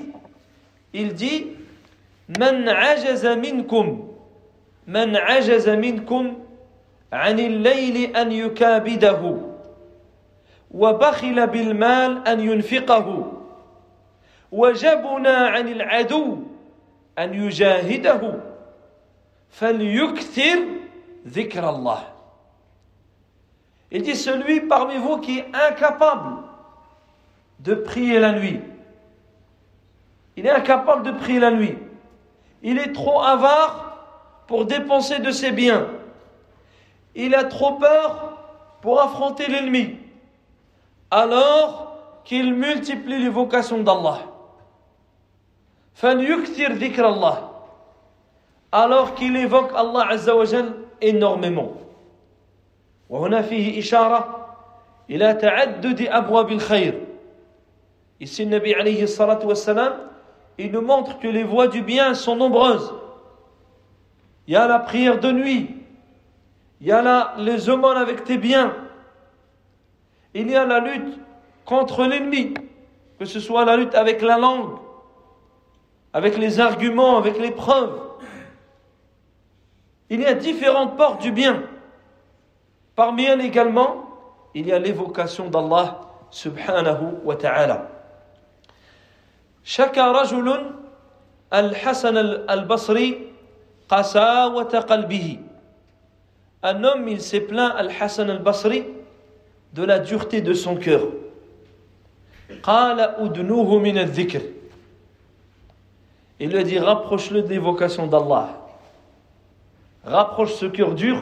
il 0.93 1.15
dit 1.15 1.47
من 2.29 2.69
عجز 2.69 3.27
منكم 3.27 4.09
من 4.87 5.17
عجز 5.17 5.69
منكم 5.69 6.37
عن 7.13 7.39
الليل 7.39 8.17
أن 8.17 8.33
يكابده 8.33 9.37
وبخل 10.71 11.47
بالمال 11.47 12.29
أن 12.29 12.41
ينفقه 12.41 13.33
وجبنا 14.53 15.37
عن 15.37 15.69
العدو 15.69 16.39
أن 17.19 17.35
يجاهده 17.35 18.35
فليكثر 19.51 20.59
ذكر 21.29 21.69
الله 21.69 22.16
Il 23.91 24.03
dit 24.03 24.17
celui 24.17 24.61
parmi 24.63 24.97
vous 24.97 25.19
qui 25.19 25.39
est 25.39 25.49
incapable 25.55 26.43
de 27.61 27.75
prier 27.75 28.19
la 28.19 28.33
nuit. 28.33 28.61
Il 30.37 30.47
est 30.47 30.51
incapable 30.51 31.05
de 31.05 31.13
prier 31.13 31.39
la 31.39 31.51
nuit. 31.51 31.79
Il 32.63 32.79
est 32.79 32.93
trop 32.93 33.23
avare 33.23 34.45
pour 34.47 34.65
dépenser 34.65 35.19
de 35.21 35.31
ses 35.31 35.53
biens. 35.53 35.89
Il 37.15 37.35
a 37.35 37.45
trop 37.45 37.75
peur 37.75 38.39
pour 38.83 39.01
affronter 39.01 39.47
l'ennemi. 39.49 39.97
Alors 41.11 41.97
qu'il 42.25 42.55
multiplie 42.55 43.19
les 43.23 43.29
vocations 43.29 43.83
d'Allah. 43.83 44.19
Alors 48.73 49.15
qu'il 49.15 49.37
évoque 49.37 49.73
Allah 49.75 50.09
Azzawajal 50.11 50.75
énormément. 51.01 51.86
وهنا 53.10 53.42
فيه 53.42 53.80
إشارة 53.80 54.48
إلى 55.10 55.34
تعدد 55.34 56.02
أبواب 56.02 56.52
الخير. 56.52 57.08
Ici, 58.22 58.46
le 58.46 58.52
Nabi 58.52 58.74
alayhi 58.74 59.08
salatu 59.08 59.48
wassalam, 59.48 59.94
il 60.60 60.72
nous 60.72 60.82
montre 60.82 61.18
que 61.20 61.28
les 61.28 61.44
voies 61.44 61.68
du 61.68 61.82
bien 61.82 62.14
sont 62.14 62.36
nombreuses. 62.36 62.94
Il 64.48 64.54
y 64.54 64.56
a 64.56 64.68
la 64.68 64.80
prière 64.80 65.20
de 65.20 65.32
nuit, 65.32 65.76
il 66.80 66.88
y 66.88 66.92
a 66.92 67.02
la, 67.02 67.34
les 67.38 67.70
aumônes 67.70 67.98
avec 67.98 68.24
tes 68.24 68.38
biens, 68.38 68.76
il 70.34 70.50
y 70.50 70.56
a 70.56 70.66
la 70.66 70.80
lutte 70.80 71.20
contre 71.66 72.06
l'ennemi, 72.06 72.54
que 73.18 73.26
ce 73.26 73.40
soit 73.40 73.66
la 73.66 73.76
lutte 73.76 73.96
avec 73.96 74.22
la 74.22 74.38
langue, 74.38 74.78
avec 76.14 76.38
les 76.38 76.60
arguments, 76.60 77.18
avec 77.18 77.40
les 77.40 77.52
preuves. 77.52 78.00
Il 80.10 80.22
y 80.22 80.26
a 80.26 80.34
différentes 80.34 80.96
portes 80.98 81.22
du 81.22 81.32
bien. 81.32 81.64
Parmi 82.96 83.24
elles 83.26 83.42
également, 83.42 84.06
il 84.54 84.68
y 84.68 84.72
a 84.74 84.80
l'évocation 84.80 85.50
d'Allah 85.50 86.02
subhanahu 86.30 87.20
wa 87.24 87.36
ta'ala. 87.36 87.88
شكى 89.64 90.02
رجل 90.02 90.74
الحسن 91.54 92.18
البصري 92.50 93.28
قساوة 93.90 94.80
قلبه 94.80 95.40
Un 96.64 96.84
homme, 96.84 97.08
il 97.08 97.22
s'est 97.22 97.42
plaint 97.42 97.74
Al-Hassan 97.76 98.30
al-Basri 98.30 98.86
de 99.74 99.84
la 99.84 99.98
dureté 100.00 100.42
de 100.42 100.54
son 100.54 100.76
cœur. 100.76 101.02
قال 102.64 103.00
أدنوه 103.00 103.80
من 103.80 103.98
الذكر 103.98 104.42
Il 106.40 106.50
lui 106.50 106.58
a 106.58 106.64
dit 106.64 106.80
rapproche-le 106.80 107.44
de 107.44 107.48
l'évocation 107.50 108.08
d'Allah. 108.08 108.50
rapproche 110.06 110.54
ce 110.56 110.66
cœur 110.66 110.94
dur 110.96 111.22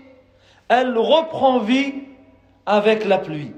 elle 0.70 0.96
reprend 0.98 1.60
vie 1.60 1.94
avec 2.64 3.04
la 3.04 3.18
pluie. 3.18 3.52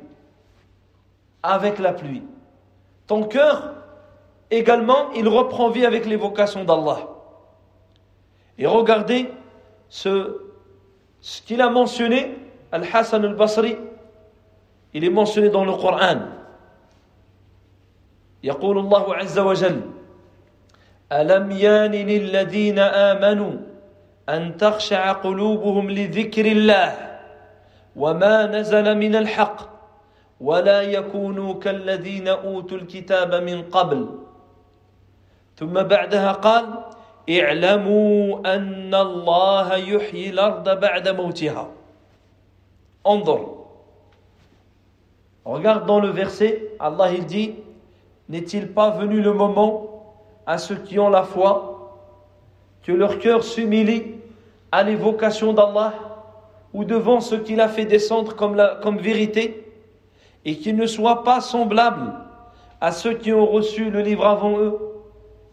Avec 1.42 1.78
la 1.78 1.92
pluie. 1.92 2.22
Ton 3.06 3.24
cœur, 3.24 3.74
également, 4.50 5.10
il 5.12 5.26
reprend 5.28 5.70
vie 5.70 5.86
avec 5.86 6.04
l'évocation 6.06 6.64
d'Allah. 6.64 7.08
Et 8.58 8.66
regardez 8.66 9.30
ce, 9.88 10.40
ce 11.20 11.40
qu'il 11.42 11.60
a 11.62 11.70
mentionné, 11.70 12.36
Al-Hassan 12.72 13.24
al-Basri, 13.24 13.76
il 14.92 15.04
est 15.04 15.10
mentionné 15.10 15.48
dans 15.48 15.64
le 15.64 15.72
Coran. 15.72 16.38
يقول 18.42 18.78
الله 18.78 19.14
عز 19.14 19.38
وجل 19.38 19.80
ألم 21.12 21.50
يان 21.50 21.90
للذين 21.90 22.78
آمنوا 22.78 23.52
أن 24.29 24.57
تخشع 24.57 25.11
قلوبهم 25.11 25.91
لذكر 25.91 26.45
الله 26.45 27.19
وما 27.95 28.45
نزل 28.45 28.97
من 28.97 29.15
الحق 29.15 29.57
ولا 30.41 30.81
يكونوا 30.81 31.53
كالذين 31.59 32.27
أوتوا 32.27 32.77
الكتاب 32.77 33.35
من 33.35 33.63
قبل. 33.63 34.09
ثم 35.57 35.73
بعدها 35.73 36.31
قال 36.31 36.65
اعلموا 37.29 38.55
أن 38.55 38.95
الله 38.95 39.75
يحيي 39.75 40.29
الأرض 40.29 40.79
بعد 40.79 41.09
موتها. 41.09 41.67
انظر. 43.07 43.63
Regarde 45.45 45.85
dans 45.85 45.99
le 45.99 46.09
verset, 46.09 46.71
Allah 46.79 47.11
il 47.11 47.25
dit 47.25 47.55
N'est-il 48.29 48.71
pas 48.71 48.91
venu 48.91 49.21
le 49.21 49.33
moment 49.33 50.05
à 50.45 50.57
ceux 50.57 50.75
qui 50.75 50.97
ont 50.97 51.09
la 51.09 51.23
foi 51.23 51.72
que 52.83 52.91
leur 52.91 53.19
cœur 53.19 53.43
s'humilie 53.43 54.03
à 54.71 54.83
l'évocation 54.83 55.53
d'Allah 55.53 55.93
ou 56.73 56.83
devant 56.83 57.19
ce 57.19 57.35
qu'il 57.35 57.61
a 57.61 57.67
fait 57.67 57.85
descendre 57.85 58.35
comme, 58.35 58.61
comme 58.81 58.97
vérité 58.97 59.71
et 60.45 60.57
qu'il 60.57 60.75
ne 60.75 60.85
soit 60.85 61.23
pas 61.23 61.41
semblable 61.41 62.13
à 62.81 62.91
ceux 62.91 63.13
qui 63.13 63.31
ont 63.31 63.45
reçu 63.45 63.89
le 63.89 64.01
livre 64.01 64.25
avant 64.25 64.59
eux, 64.59 64.77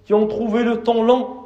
qui 0.04 0.14
ont 0.14 0.26
trouvé 0.26 0.64
le 0.64 0.82
temps 0.82 1.02
long 1.02 1.36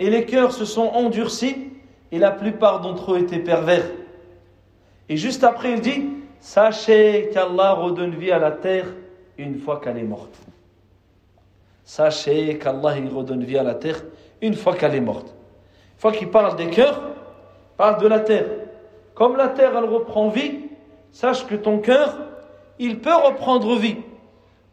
et 0.00 0.10
les 0.10 0.24
cœurs 0.24 0.52
se 0.52 0.64
sont 0.64 0.88
endurcis 0.94 1.70
et 2.12 2.18
la 2.18 2.30
plupart 2.30 2.80
d'entre 2.80 3.14
eux 3.14 3.18
étaient 3.18 3.38
pervers. 3.38 3.84
Et 5.08 5.16
juste 5.16 5.44
après, 5.44 5.72
il 5.72 5.80
dit 5.80 6.08
Sachez 6.40 7.30
qu'Allah 7.32 7.72
redonne 7.72 8.14
vie 8.14 8.30
à 8.30 8.38
la 8.38 8.50
terre 8.50 8.86
une 9.38 9.58
fois 9.58 9.80
qu'elle 9.80 9.98
est 9.98 10.02
morte. 10.02 10.38
Sachez 11.84 12.58
qu'Allah 12.58 12.94
redonne 13.12 13.44
vie 13.44 13.58
à 13.58 13.62
la 13.62 13.74
terre 13.74 14.02
une 14.40 14.54
fois 14.54 14.74
qu'elle 14.74 14.94
est 14.94 15.00
morte 15.00 15.33
Une 16.03 16.03
fois 16.03 16.11
qu'il 16.11 16.29
parle 16.29 16.55
des 16.55 16.69
cœurs, 16.69 17.01
parle 17.77 18.01
de 18.01 18.07
la 18.07 18.19
terre. 18.19 18.45
comme 19.19 19.35
la 19.35 19.49
terre 19.49 19.75
elle 19.77 19.83
reprend 19.83 20.29
vie, 20.29 20.69
sache 21.11 21.45
que 21.45 21.55
ton 21.55 21.79
cœur, 21.79 22.15
il 22.79 23.01
peut 23.01 23.13
reprendre 23.13 23.75
vie 23.75 23.97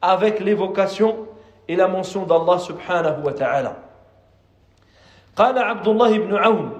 avec 0.01 0.39
l'évocation 0.39 1.27
et 1.67 1.75
la 1.75 1.89
mention 1.89 2.25
d'Allah 2.27 2.59
subhanahu 2.61 3.25
wa 3.25 3.33
ta'ala. 3.33 3.77
قال 5.37 5.59
عبد 5.59 5.89
الله 5.89 6.19
بن 6.19 6.35
عون 6.35 6.71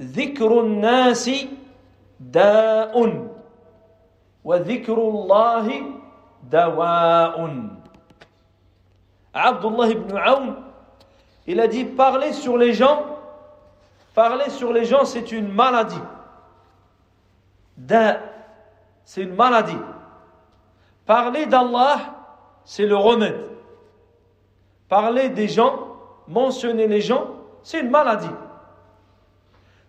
ذكر 0.00 0.60
الناس 0.60 1.30
داء 2.20 2.94
وذكر 4.44 4.98
الله 4.98 5.66
دواء 6.50 7.36
عبد 9.34 9.64
الله 9.64 9.94
بن 9.94 10.16
عون 10.16 10.54
il 11.48 11.58
a 11.58 11.66
dit 11.66 11.84
parler 11.84 12.32
sur 12.32 12.56
les 12.56 12.72
gens 12.72 13.02
parler 14.16 14.50
sur 14.50 14.72
les 14.72 14.84
gens 14.84 15.04
c'est 15.04 15.32
une 15.32 15.48
maladie 15.48 16.02
da 17.76 18.20
c'est 19.04 19.22
une 19.22 19.34
maladie 19.34 19.78
parler 21.06 21.46
d'Allah 21.46 21.98
c'est 22.64 22.86
le 22.86 22.96
remède 22.96 23.40
parler 24.88 25.28
des 25.30 25.48
gens 25.48 25.92
mentionner 26.28 26.86
les 26.86 27.00
gens, 27.00 27.28
c'est 27.62 27.80
une 27.80 27.90
maladie. 27.90 28.30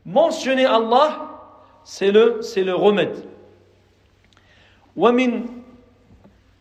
Mentionner 0.06 0.66
Allah, 0.66 1.40
c'est 1.84 2.12
le, 2.12 2.42
c'est 2.42 2.64
le 2.64 2.76
remède. 2.76 3.26
ومن 4.96 5.46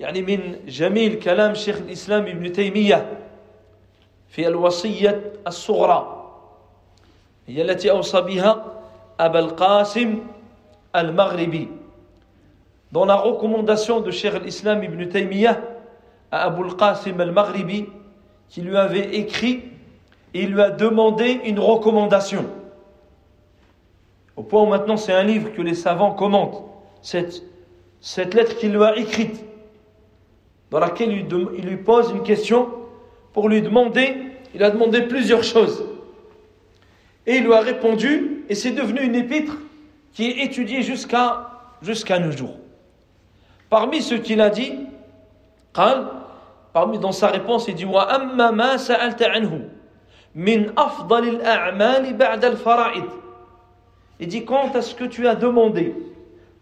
يعني 0.01 0.23
من 0.23 0.65
جميل 0.67 1.19
كلام 1.19 1.55
شيخ 1.55 1.77
الإسلام 1.77 2.27
ابن 2.27 2.53
تيمية 2.53 3.19
في 4.29 4.49
الوصية 4.49 5.33
الصغرى 5.47 6.16
هي 7.47 7.63
التي 7.63 7.91
أوصى 7.91 8.21
بها 8.21 8.65
أبا 9.21 9.39
القاسم 9.39 10.19
المغربي 10.97 11.69
dans 12.93 13.07
la 13.07 13.17
recommandation 13.17 14.01
de 14.01 14.11
Cheikh 14.11 14.35
l'Islam 14.45 14.85
ibn 14.85 15.09
Taymiyyah 15.09 15.59
à 16.31 16.45
Abu 16.45 16.65
al-Qasim 16.65 17.19
al-Maghribi 17.19 17.87
qui 18.51 18.61
lui 18.61 18.77
avait 18.77 19.17
écrit 19.17 19.63
et 20.35 20.43
il 20.43 20.53
lui 20.53 20.61
a 20.61 20.71
demandé 20.71 21.41
une 21.45 21.59
recommandation. 21.59 22.45
Au 24.37 24.43
point 24.43 24.63
où 24.63 24.67
maintenant 24.67 24.97
c'est 24.99 25.13
un 25.13 25.23
livre 25.23 25.53
que 25.53 25.63
les 25.63 25.75
savants 25.75 26.13
commentent, 26.13 26.63
cette, 27.01 27.43
cette 28.01 28.35
lettre 28.35 28.57
qu'il 28.57 28.73
lui 28.73 28.85
a 28.85 28.97
écrite, 28.97 29.43
dans 30.71 30.79
laquelle 30.79 31.13
il, 31.13 31.27
il 31.57 31.65
lui 31.67 31.77
pose 31.79 32.11
une 32.11 32.23
question 32.23 32.69
pour 33.33 33.49
lui 33.49 33.63
demander, 33.63 34.15
il 34.55 34.63
a 34.63 34.71
demandé 34.71 35.03
plusieurs 35.03 35.45
choses. 35.45 35.85
Et 37.27 37.37
il 37.37 37.45
lui 37.45 37.55
a 37.55 37.61
répondu, 37.61 38.45
et 38.49 38.55
c'est 38.55 38.73
devenu 38.73 39.01
une 39.01 39.15
épître 39.15 39.57
qui 40.13 40.29
est 40.31 40.45
étudiée 40.45 40.83
jusqu'à 40.83 41.49
jusqu'à 41.83 42.19
nos 42.19 42.33
jours. 42.33 42.57
Parmi 43.71 44.03
ce 44.03 44.15
qu'il 44.15 44.41
a 44.41 44.51
dit, 44.51 44.75
parmi 46.73 46.99
dans 46.99 47.13
sa 47.13 47.29
réponse, 47.29 47.69
il 47.69 47.75
dit 47.75 47.85
Wa 47.85 48.03
amma 48.03 48.53
ma 48.53 48.79
sa'alta 48.79 49.31
anhu 49.33 49.63
min 50.35 50.67
afdal 50.77 51.41
al-a'mal 51.45 52.15
ba'da 52.15 52.49
al-fara'id. 52.49 53.05
Il 54.21 54.29
dit 54.29 54.45
quant 54.45 54.71
à 54.75 54.83
ce 54.83 54.95
que 54.95 55.05
tu 55.05 55.27
as 55.27 55.35
demandé 55.35 55.95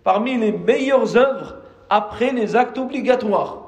parmi 0.04 0.38
les 0.38 0.52
meilleures 0.52 1.16
œuvres 1.16 1.56
après 1.88 2.32
les 2.32 2.56
actes 2.56 2.78
obligatoires. 2.78 3.66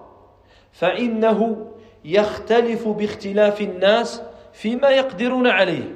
فإنه 0.72 1.66
يختلف 2.04 2.88
باختلاف 2.88 3.61
الناس 3.61 4.22
فيما 4.52 4.88
يقدرون 4.88 5.46
عليه. 5.46 5.95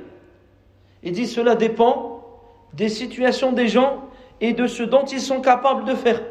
il 1.04 1.12
dit 1.14 1.28
cela 1.28 1.56
dépend 1.56 2.24
des 2.74 2.90
situations 2.90 3.52
des 3.52 3.68
gens 3.68 4.04
et 4.40 4.54
de 4.54 4.68
ce 4.68 4.84
dont 4.84 5.06
ils 5.06 5.22
sont 5.22 5.42
capables 5.42 5.86
de 5.86 5.96
faire. 5.96 6.22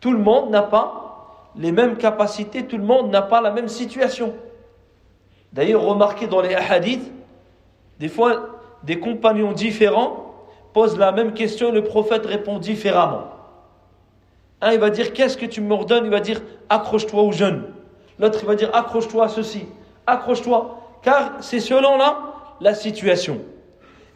Tout 0.00 0.12
le 0.12 0.18
monde 0.18 0.50
n'a 0.50 0.62
pas 0.62 1.50
les 1.56 1.72
mêmes 1.72 1.96
capacités, 1.96 2.66
tout 2.66 2.78
le 2.78 2.84
monde 2.84 3.10
n'a 3.10 3.22
pas 3.22 3.40
la 3.40 3.50
même 3.50 3.68
situation. 3.68 4.34
D'ailleurs, 5.52 5.82
remarquez 5.82 6.26
dans 6.26 6.40
les 6.40 6.54
hadiths, 6.54 7.12
des 7.98 8.08
fois, 8.08 8.60
des 8.82 8.98
compagnons 8.98 9.52
différents 9.52 10.34
posent 10.72 10.98
la 10.98 11.12
même 11.12 11.34
question 11.34 11.68
et 11.68 11.72
le 11.72 11.84
prophète 11.84 12.24
répond 12.24 12.58
différemment. 12.58 13.24
Un, 14.60 14.72
il 14.72 14.80
va 14.80 14.90
dire 14.90 15.12
Qu'est-ce 15.12 15.36
que 15.36 15.46
tu 15.46 15.60
m'ordonnes 15.60 16.06
Il 16.06 16.10
va 16.10 16.20
dire 16.20 16.40
Accroche-toi 16.68 17.22
aux 17.22 17.32
jeunes. 17.32 17.64
L'autre, 18.18 18.38
il 18.42 18.46
va 18.46 18.54
dire 18.54 18.70
Accroche-toi 18.74 19.24
à 19.24 19.28
ceci. 19.28 19.66
Accroche-toi. 20.06 20.78
Car 21.02 21.32
c'est 21.40 21.60
selon 21.60 21.98
là 21.98 22.31
la 22.62 22.74
situation. 22.74 23.40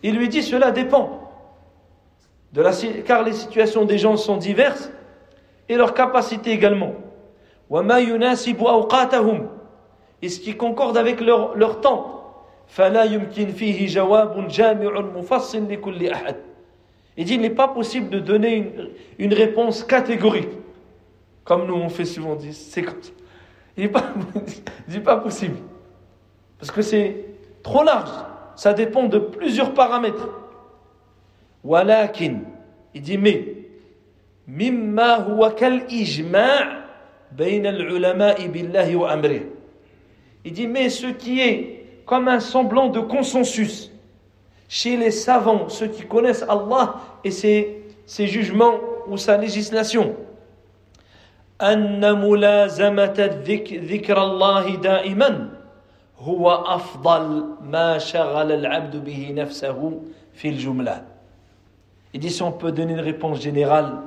Il 0.03 0.17
lui 0.17 0.29
dit 0.29 0.43
Cela 0.43 0.71
dépend. 0.71 1.23
De 2.53 2.63
la, 2.63 2.71
car 3.05 3.23
les 3.23 3.33
situations 3.33 3.85
des 3.85 3.99
gens 3.99 4.17
sont 4.17 4.37
diverses 4.37 4.91
et 5.69 5.75
leurs 5.75 5.93
capacités 5.95 6.53
également. 6.53 6.93
Et 10.23 10.29
ce 10.29 10.41
qui 10.41 10.57
concorde 10.57 10.97
avec 10.97 11.21
leur, 11.21 11.57
leur 11.57 11.81
temps. 11.81 12.13
Il 17.19 17.25
dit 17.25 17.35
il 17.35 17.41
n'est 17.41 17.51
pas 17.51 17.69
possible 17.69 18.11
de 18.11 18.21
donner 18.21 18.73
une, 19.19 19.35
réponse 19.35 19.85
catégorique 19.85 20.49
comme 21.45 21.67
nous 21.67 21.75
on 21.75 21.89
fait 21.89 22.05
souvent 22.05 22.35
dit 22.35 22.53
c'est 22.53 22.85
il 23.77 23.91
n'est 24.89 25.01
pas 25.01 25.17
possible. 25.17 25.57
Parce 26.59 26.71
que 26.71 26.83
c'est 26.83 27.25
trop 27.63 27.83
large 27.83 28.11
ça 28.56 28.74
dépend 28.74 29.04
de 29.08 29.20
plusieurs 29.20 29.74
paramètres 29.74 30.30
ولكن 31.64 32.40
il 32.94 33.02
dit 33.02 33.18
mais 33.18 33.46
مما 34.48 35.16
هو 35.16 35.50
كالإجماع 35.50 36.84
بين 37.32 37.66
العلماء 37.66 38.48
بالله 38.48 38.96
وأمره 38.96 39.42
il 40.44 40.54
dit, 40.54 40.68
mais 40.68 40.90
ce 40.90 41.08
qui 41.08 41.40
est 41.40 41.86
comme 42.06 42.28
un 42.28 42.40
semblant 42.40 42.88
de 42.90 43.00
consensus 43.00 43.92
chez 44.68 44.98
les 44.98 45.12
savants, 45.12 45.70
ceux 45.70 45.88
qui 45.88 46.04
connaissent 46.08 46.46
Allah 46.48 46.96
et 47.24 47.30
ses, 47.32 47.84
ses 48.06 48.26
jugements 48.28 48.80
ou 49.08 49.18
sa 49.18 49.38
législation, 49.38 50.16
أن 51.62 52.02
ملازمة 52.02 53.46
ذكر 53.70 54.18
الله 54.24 54.76
دائما 54.76 55.50
هو 56.20 56.52
أفضل 56.52 57.46
ما 57.62 57.98
شغل 57.98 58.52
العبد 58.52 59.04
به 59.04 59.32
نفسه 59.32 60.02
في 60.34 60.50
الجملة. 60.50 61.04
Il 62.14 62.20
dit 62.20 62.30
si 62.30 62.44
on 62.44 62.52
peut 62.52 62.72
donner 62.72 62.94
une 62.94 63.00
réponse 63.00 63.42
générale, 63.42 64.00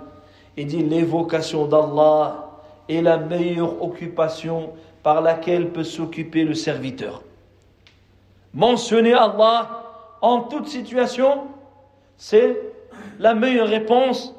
il 0.57 0.67
dit 0.67 0.83
l'évocation 0.83 1.67
d'Allah 1.67 2.51
est 2.89 3.01
la 3.01 3.17
meilleure 3.17 3.83
occupation 3.83 4.71
par 5.03 5.21
laquelle 5.23 5.71
peut 5.71 5.85
s'occuper 5.85 6.45
le 6.45 6.55
serviteur. 6.55 7.23
Mentionner 8.53 9.15
Allah 9.15 9.85
en 10.21 10.41
toute 10.41 10.69
situation, 10.69 11.45
c'est 12.17 12.57
la 13.19 13.35
meilleure 13.35 13.69
réponse 13.69 14.35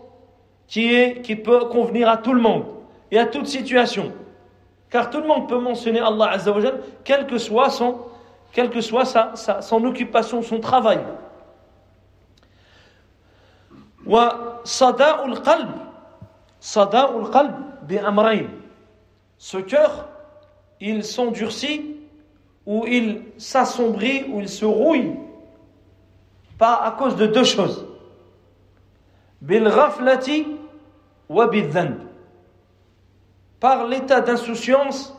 qui, 0.67 0.93
est, 0.93 1.21
qui 1.21 1.35
peut 1.35 1.65
convenir 1.65 2.07
à 2.09 2.17
tout 2.17 2.33
le 2.33 2.41
monde 2.41 2.65
et 3.11 3.19
à 3.19 3.25
toute 3.25 3.47
situation. 3.47 4.11
Car 4.90 5.08
tout 5.10 5.20
le 5.20 5.26
monde 5.26 5.48
peut 5.48 5.58
mentionner 5.58 6.00
Allah 6.00 6.30
Azzawajal, 6.32 6.80
quelle 7.04 7.26
que 7.26 7.38
soit, 7.38 7.70
son, 7.70 8.00
quelle 8.52 8.70
que 8.70 8.80
soit 8.80 9.04
sa, 9.04 9.36
sa, 9.36 9.62
son 9.62 9.84
occupation, 9.84 10.42
son 10.42 10.60
travail. 10.60 10.98
Ce 19.38 19.56
cœur 19.58 20.08
il 20.80 21.04
s'endurcit 21.04 21.96
ou 22.66 22.86
il 22.86 23.22
s'assombrit 23.38 24.24
ou 24.30 24.40
il 24.40 24.48
se 24.48 24.64
rouille 24.64 25.14
pas 26.58 26.74
à 26.82 26.90
cause 26.92 27.16
de 27.16 27.26
deux 27.26 27.44
choses. 27.44 27.86
Bil 29.40 29.64
ghaflati 29.64 30.46
wa 31.28 31.48
Par 33.60 33.86
l'état 33.86 34.20
d'insouciance 34.20 35.14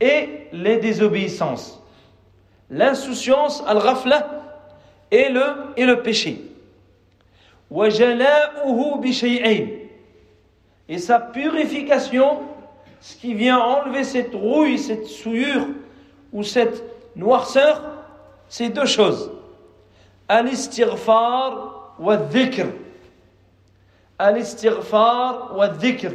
et 0.00 0.48
les 0.52 0.78
désobéissances. 0.78 1.82
L'insouciance, 2.70 3.62
al-ghafla, 3.66 4.28
et 5.10 5.28
le, 5.28 5.44
et 5.76 5.86
le 5.86 6.02
péché. 6.02 6.42
Et 10.88 10.98
sa 10.98 11.20
purification 11.20 12.40
ce 13.00 13.16
qui 13.16 13.34
vient 13.34 13.58
enlever 13.58 14.04
cette 14.04 14.34
rouille, 14.34 14.78
cette 14.78 15.06
souillure 15.06 15.66
ou 16.32 16.42
cette 16.42 16.82
noirceur, 17.16 17.82
c'est 18.48 18.70
deux 18.70 18.86
choses. 18.86 19.30
Al-istighfar 20.28 21.94
wa 21.98 22.16
dhikr. 22.16 22.66
Al-istighfar 24.18 25.56
wa 25.56 25.68
dhikr. 25.68 26.12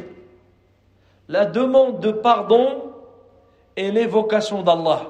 La 1.29 1.45
demande 1.45 1.99
de 1.99 2.11
pardon 2.11 2.91
et 3.75 3.91
l'évocation 3.91 4.61
d'Allah. 4.61 5.01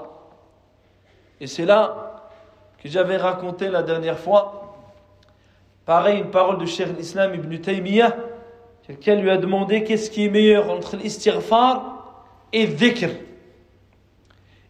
Et 1.40 1.48
c'est 1.48 1.66
là 1.66 2.22
que 2.82 2.88
j'avais 2.88 3.18
raconté 3.18 3.70
la 3.70 3.84
dernière 3.84 4.20
fois 4.20 4.64
Pareil, 5.86 6.20
une 6.20 6.32
parole 6.32 6.60
de 6.60 6.66
Cheikh 6.66 6.96
l'Islam 6.96 7.36
ibn 7.36 7.58
Taymiyyah, 7.58 8.16
quelqu'un 8.88 9.16
lui 9.16 9.30
a 9.30 9.38
demandé 9.38 9.84
qu'est-ce 9.84 10.10
qui 10.10 10.26
est 10.26 10.30
meilleur 10.30 10.72
entre 10.72 10.96
l'istighfar 10.96 12.24
et 12.54 12.66
le 12.66 12.74
dhikr? 12.74 13.10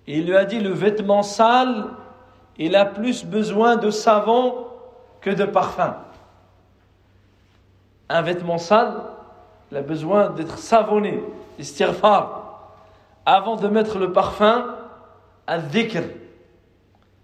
Et 0.08 0.18
il 0.18 0.26
lui 0.26 0.36
a 0.36 0.46
dit 0.46 0.60
le 0.60 0.72
vêtement 0.72 1.22
sale, 1.22 1.86
il 2.58 2.76
a 2.76 2.86
plus 2.86 3.26
besoin 3.26 3.76
de 3.76 3.92
savon 3.92 4.66
que 5.22 5.30
de 5.30 5.46
parfum. 5.46 5.98
Un 8.10 8.22
vêtement 8.24 8.58
sale, 8.58 9.04
il 9.73 9.77
a 9.77 9.83
besoin 9.83 10.31
d'être 10.31 10.59
savonné, 10.59 11.23
istighfar, 11.59 12.71
avant 13.27 13.57
de 13.57 13.69
mettre 13.69 13.99
le 13.99 14.13
parfum, 14.13 14.75
al-dhikr, 15.47 16.03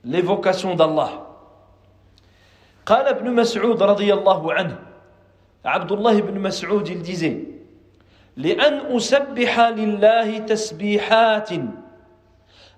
l'évocation 0.05 0.75
d'Allah. 0.75 1.25
قال 2.85 3.09
ابن 3.09 3.33
مسعود 3.33 3.83
رضي 3.83 4.13
الله 4.13 4.53
عنه 4.53 4.77
عبد 5.65 5.93
الله 5.93 6.21
بن 6.21 6.37
مسعود 6.41 6.89
il 6.89 7.01
disait 7.01 7.49
لأن 8.37 8.93
أسبح 8.97 9.61
لله 9.61 10.39
تسبيحات 10.39 11.51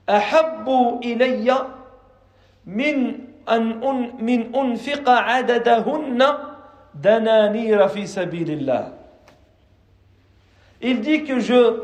أحب 0.09 0.67
إلي 1.05 1.49
من 2.67 2.97
أن 3.51 3.67
من 4.21 4.55
أنفق 4.55 5.11
عددهن 5.11 6.21
دنانير 6.95 7.89
في 7.89 8.07
سبيل 8.07 8.51
الله 8.51 8.93
Il 10.81 11.01
dit 11.01 11.25
que 11.25 11.41
je 11.41 11.81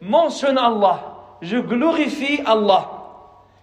mentionne 0.00 0.58
Allah, 0.58 1.16
je 1.42 1.56
glorifie 1.56 2.40
Allah, 2.46 2.90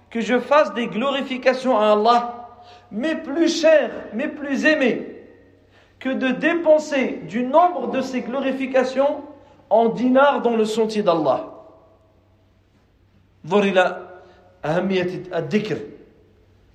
que 0.10 0.22
je 0.22 0.40
fasse 0.40 0.74
des 0.74 0.88
glorifications 0.88 1.80
à 1.80 1.94
Allah, 1.94 2.50
mais 2.92 3.16
plus 3.16 3.62
cher, 3.62 3.92
mais 4.14 4.28
plus 4.28 4.66
aimé, 4.66 5.08
que 6.00 6.10
de 6.10 6.30
dépenser 6.30 7.22
du 7.28 7.44
nombre 7.44 7.92
de 7.92 8.02
ces 8.02 8.22
glorifications 8.22 9.24
en 9.70 9.90
dinars 9.90 10.42
dans 10.42 10.56
le 10.56 10.66
sentier 10.66 11.02
d'Allah. 11.02 11.50
ظهر 13.48 13.64
إلى 13.64 14.08
أهمية 14.66 15.24
الذكر 15.36 15.78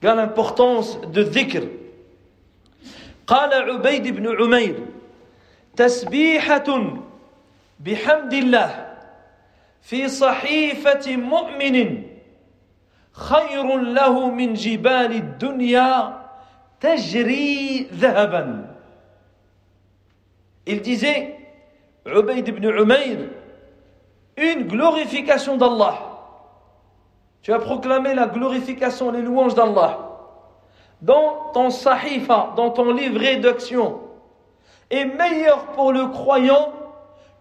قال 0.03 0.17
l'importance 0.17 1.01
de 1.13 1.23
dhikr 1.23 1.65
قال 3.27 3.53
عبيد 3.53 4.09
بن 4.09 4.37
عمير 4.43 4.77
تسبيحة 5.77 6.99
بحمد 7.81 8.33
الله 8.33 8.97
في 9.83 10.09
صحيفة 10.09 11.17
مؤمن 11.17 12.03
خير 13.13 13.77
له 13.77 14.31
من 14.31 14.55
جبال 14.55 15.13
الدنيا 15.13 16.19
تجري 16.81 17.89
ذهبا 17.93 18.75
Il 20.67 20.83
disait, 20.83 21.35
Ubayd 22.05 22.47
ibn 22.47 22.63
Umayr, 22.63 23.31
une 24.37 24.65
glorification 24.65 25.57
d'Allah 25.57 26.09
Tu 27.41 27.55
as 27.55 27.59
proclamé 27.59 28.13
la 28.13 28.27
glorification, 28.27 29.11
les 29.11 29.23
louanges 29.23 29.55
d'Allah 29.55 30.09
dans 31.01 31.51
ton 31.55 31.71
sahifa, 31.71 32.53
dans 32.57 32.71
ton 32.71 32.93
livret 32.93 33.37
d'action, 33.37 34.01
est 34.91 35.05
meilleur 35.05 35.67
pour 35.73 35.93
le 35.93 36.07
croyant 36.09 36.73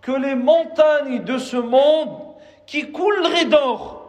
que 0.02 0.12
les 0.12 0.36
montagnes 0.36 1.24
de 1.24 1.38
ce 1.38 1.58
monde 1.58 2.18
qui 2.66 2.92
couleraient 2.92 3.46
d'or. 3.46 4.04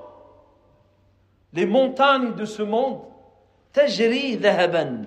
Les 1.53 1.67
montagnes 1.67 2.35
de 2.35 2.45
ce 2.45 2.63
monde, 2.63 3.09
تجري 3.73 4.37
ذهبا 4.37 5.05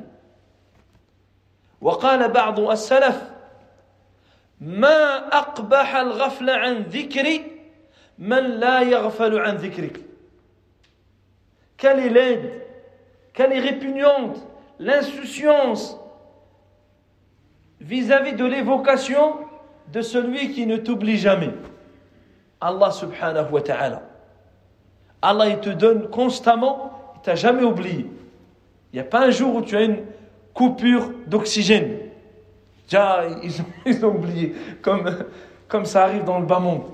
وقال 1.81 2.31
بعض 2.31 2.59
السلف 2.59 3.31
ما 4.61 5.27
أقبح 5.37 5.95
الغفل 5.95 6.49
عن 6.49 6.81
ذكري 6.81 7.61
من 8.17 8.43
لا 8.43 8.81
يغفل 8.81 9.39
عن 9.39 9.55
ذكرك 9.55 10.01
quelle 11.77 11.99
est 11.99 12.09
l'aide, 12.09 12.61
quelle 13.33 13.53
est 13.53 13.59
répugnante 13.59 14.37
l'insouciance 14.77 15.97
vis-à-vis 17.79 18.33
de 18.33 18.45
l'évocation 18.45 19.39
de 19.92 20.00
celui 20.00 20.52
qui 20.52 20.66
ne 20.66 20.76
t'oublie 20.76 21.16
jamais. 21.16 21.50
Allah 22.60 22.90
subhanahu 22.90 23.52
wa 23.52 23.60
ta'ala. 23.60 24.02
Allah 25.22 25.48
il 25.48 25.60
te 25.60 25.70
donne 25.70 26.08
constamment, 26.08 27.12
il 27.16 27.22
t'a 27.22 27.34
jamais 27.34 27.62
oublié. 27.64 28.10
Il 28.92 28.96
n'y 28.96 29.00
a 29.00 29.04
pas 29.04 29.26
un 29.26 29.30
jour 29.30 29.54
où 29.54 29.62
tu 29.62 29.76
as 29.76 29.82
une 29.82 29.98
coupure 30.54 31.10
d'oxygène. 31.26 31.98
Déjà, 32.88 33.24
ils 33.84 34.04
ont, 34.04 34.08
oublié, 34.14 34.54
comme, 34.80 35.10
comme 35.68 35.84
ça 35.84 36.04
arrive 36.04 36.24
dans 36.24 36.38
le 36.38 36.46
bas 36.46 36.60
monde. 36.60 36.84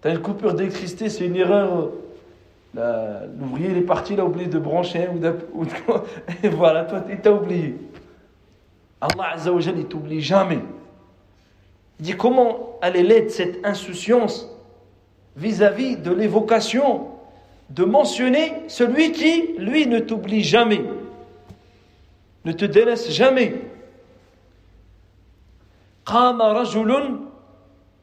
Tu 0.00 0.08
as 0.08 0.12
une 0.12 0.20
coupure 0.20 0.54
d'électricité, 0.54 1.08
c'est 1.08 1.26
une 1.26 1.36
erreur 1.36 1.90
L'ouvrier, 2.74 3.70
il 3.70 3.78
est 3.78 3.82
parti, 3.82 4.14
il 4.14 4.20
a 4.20 4.24
oublié 4.24 4.46
de 4.46 4.58
brancher, 4.58 5.08
ou, 5.14 5.18
de, 5.18 5.34
ou 5.52 5.64
de, 5.66 5.70
et 6.42 6.48
voilà, 6.48 6.86
il 7.10 7.20
t'a 7.20 7.32
oublié. 7.32 7.76
Allah 9.00 9.32
Azzawajal, 9.34 9.78
il 9.78 9.86
t'oublie 9.86 10.22
jamais 10.22 10.60
Il 12.01 12.05
dit 12.05 12.17
comment 12.17 12.77
elle 12.81 12.95
est 12.95 13.03
laide, 13.03 13.31
cette 13.31 13.65
insouciance 13.65 14.47
vis-à-vis 15.35 15.97
de 15.97 16.11
l'évocation 16.11 17.07
de 17.69 17.83
mentionner 17.83 18.53
celui 18.67 19.11
qui, 19.11 19.55
lui, 19.57 19.87
ne 19.87 19.99
t'oublie 19.99 20.43
jamais, 20.43 20.81
ne 22.45 22.51
te 22.51 22.65
délaisse 22.65 23.11
jamais. 23.11 23.53
قام 26.07 26.41
رجل 26.41 27.19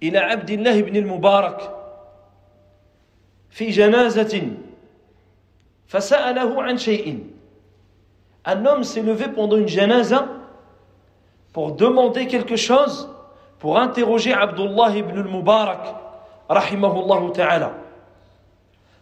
إلى 0.02 0.18
عبد 0.18 0.50
الله 0.50 0.82
بن 0.82 0.96
المبارك 0.96 1.70
في 3.50 3.70
جنازة 3.70 4.42
فسأله 5.86 6.62
عن 6.62 6.76
شيء 6.78 7.18
Un 8.46 8.66
homme 8.66 8.84
s'est 8.84 9.00
levé 9.00 9.28
pendant 9.28 9.56
une 9.56 9.68
janaza 9.68 10.28
pour 11.54 11.72
demander 11.72 12.26
quelque 12.26 12.56
chose, 12.56 13.08
pour 13.59 13.77
interroger 13.77 14.33
Abdullah 14.33 14.95
ibn 14.95 15.17
al-Mubarak, 15.19 15.95
rahimahullah 16.49 17.33
ta'ala. 17.33 17.71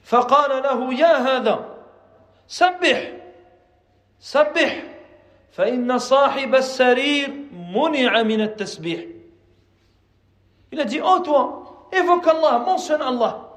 فقال 0.07 0.63
له 0.63 0.93
يا 0.93 1.15
هذا 1.19 1.65
سبح 2.47 3.11
سبح 4.19 4.83
فإن 5.51 5.97
صاحب 5.97 6.55
السرير 6.55 7.27
منع 7.51 8.23
من 8.23 8.41
التسبيح 8.41 8.99
Il 10.71 10.81
a 10.81 10.85
dit, 10.85 10.99
oh 11.01 11.19
toi, 11.19 11.87
évoque 11.93 12.27
Allah, 12.27 12.59
mentionne 12.59 13.01
Allah. 13.01 13.49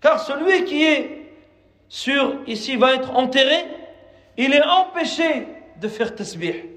Car 0.00 0.20
celui 0.20 0.64
qui 0.64 0.84
est 0.84 1.30
sur 1.88 2.34
ici 2.48 2.76
va 2.76 2.94
être 2.94 3.14
enterré, 3.14 3.64
il 4.36 4.52
est 4.52 4.64
empêché 4.64 5.46
de 5.80 5.88
faire 5.88 6.14
tasbih. 6.14 6.75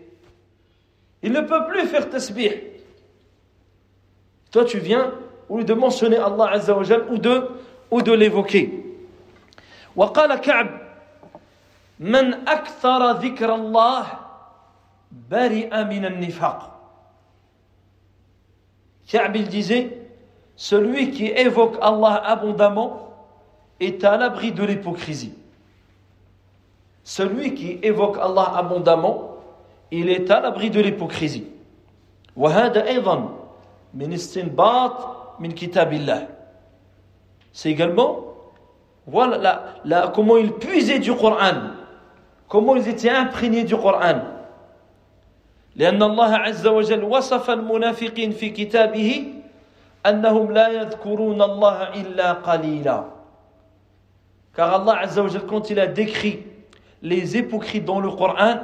Il 1.23 1.33
ne 1.33 1.41
peut 1.41 1.67
plus 1.69 1.87
faire 1.87 2.09
tasbih. 2.09 2.53
Toi, 4.51 4.65
tu 4.65 4.79
viens 4.79 5.13
ou 5.49 5.63
de 5.63 5.75
mentionner 5.75 6.17
Allah 6.17 6.51
Azza 6.53 6.75
wa 6.77 6.83
Jal, 6.83 7.05
ou 7.11 7.19
de, 7.19 7.49
ou 7.91 8.03
de 8.03 8.13
l'évoquer. 8.13 8.81
وقال 9.97 10.35
كعب 10.35 10.71
من 12.01 12.49
أكثر 12.49 13.11
ذكر 13.13 13.55
الله 13.55 14.07
برئ 15.31 15.71
من 15.85 16.05
النفاق 16.05 16.75
Ka'b 19.07 19.37
il 19.37 19.49
disait 19.49 19.99
celui 20.57 21.11
qui 21.11 21.27
évoque 21.27 21.77
Allah 21.81 22.23
abondamment 22.25 23.11
est 23.81 24.03
à 24.03 24.17
l'abri 24.17 24.53
de 24.53 24.65
l'hypocrisie. 24.65 25.35
Celui 27.03 27.55
qui 27.55 27.79
évoque 27.83 28.17
Allah 28.19 28.55
abondamment, 28.57 29.28
il 29.91 30.09
est 30.09 30.31
à 30.31 30.41
l'abri 30.41 30.71
de 30.71 30.81
l'hypocrisie. 30.81 31.47
C'est 37.53 37.71
également 37.71 38.21
voilà 39.07 39.39
la, 39.39 39.65
la, 39.85 40.09
comment 40.09 40.37
ils 40.37 40.53
puisaient 40.53 40.99
du 40.99 41.15
Coran, 41.15 41.73
comment 42.49 42.75
ils 42.77 42.89
étaient 42.89 43.11
imprégnés 43.11 43.65
du 43.65 43.77
Coran. 43.77 44.31
لأن 45.77 46.03
الله 46.03 46.35
عز 46.35 46.67
وجل 46.67 47.05
وصف 47.05 47.51
المنافقين 47.51 48.31
في 48.31 48.51
كتابه 48.51 49.25
أنهم 50.07 50.53
لا 50.53 50.69
يذكرون 50.69 51.43
الله 51.43 51.79
إلا 51.99 52.33
قليلاً 52.33 53.15
car 54.55 54.73
Allah 54.73 55.01
Azzawajal, 55.01 55.47
quand 55.47 55.71
il 55.71 55.81
a 55.81 55.87
décrit 55.87 56.41
les 57.03 57.37
hypocrites 57.37 57.85
dans 57.85 58.01
le 58.01 58.11
Coran, 58.11 58.61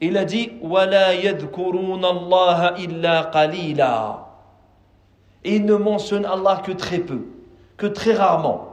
il 0.00 0.16
a 0.16 0.24
dit 0.24 0.52
Wala 0.62 1.08
Allah 1.08 2.74
illa 2.78 3.30
qalila. 3.32 4.26
Et 5.44 5.56
il 5.56 5.64
ne 5.64 5.74
mentionne 5.74 6.24
Allah 6.24 6.62
que 6.64 6.72
très 6.72 6.98
peu, 6.98 7.26
que 7.76 7.86
très 7.86 8.14
rarement. 8.14 8.68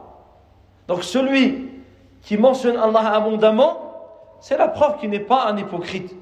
Donc 0.88 1.04
celui 1.04 1.70
qui 2.22 2.38
mentionne 2.38 2.78
Allah 2.78 3.14
abondamment, 3.14 3.86
c'est 4.40 4.58
la 4.58 4.68
preuve 4.68 5.00
qu'il 5.00 5.10
n'est 5.10 5.20
pas 5.20 5.48
un 5.48 5.58
hypocrite. 5.58 6.16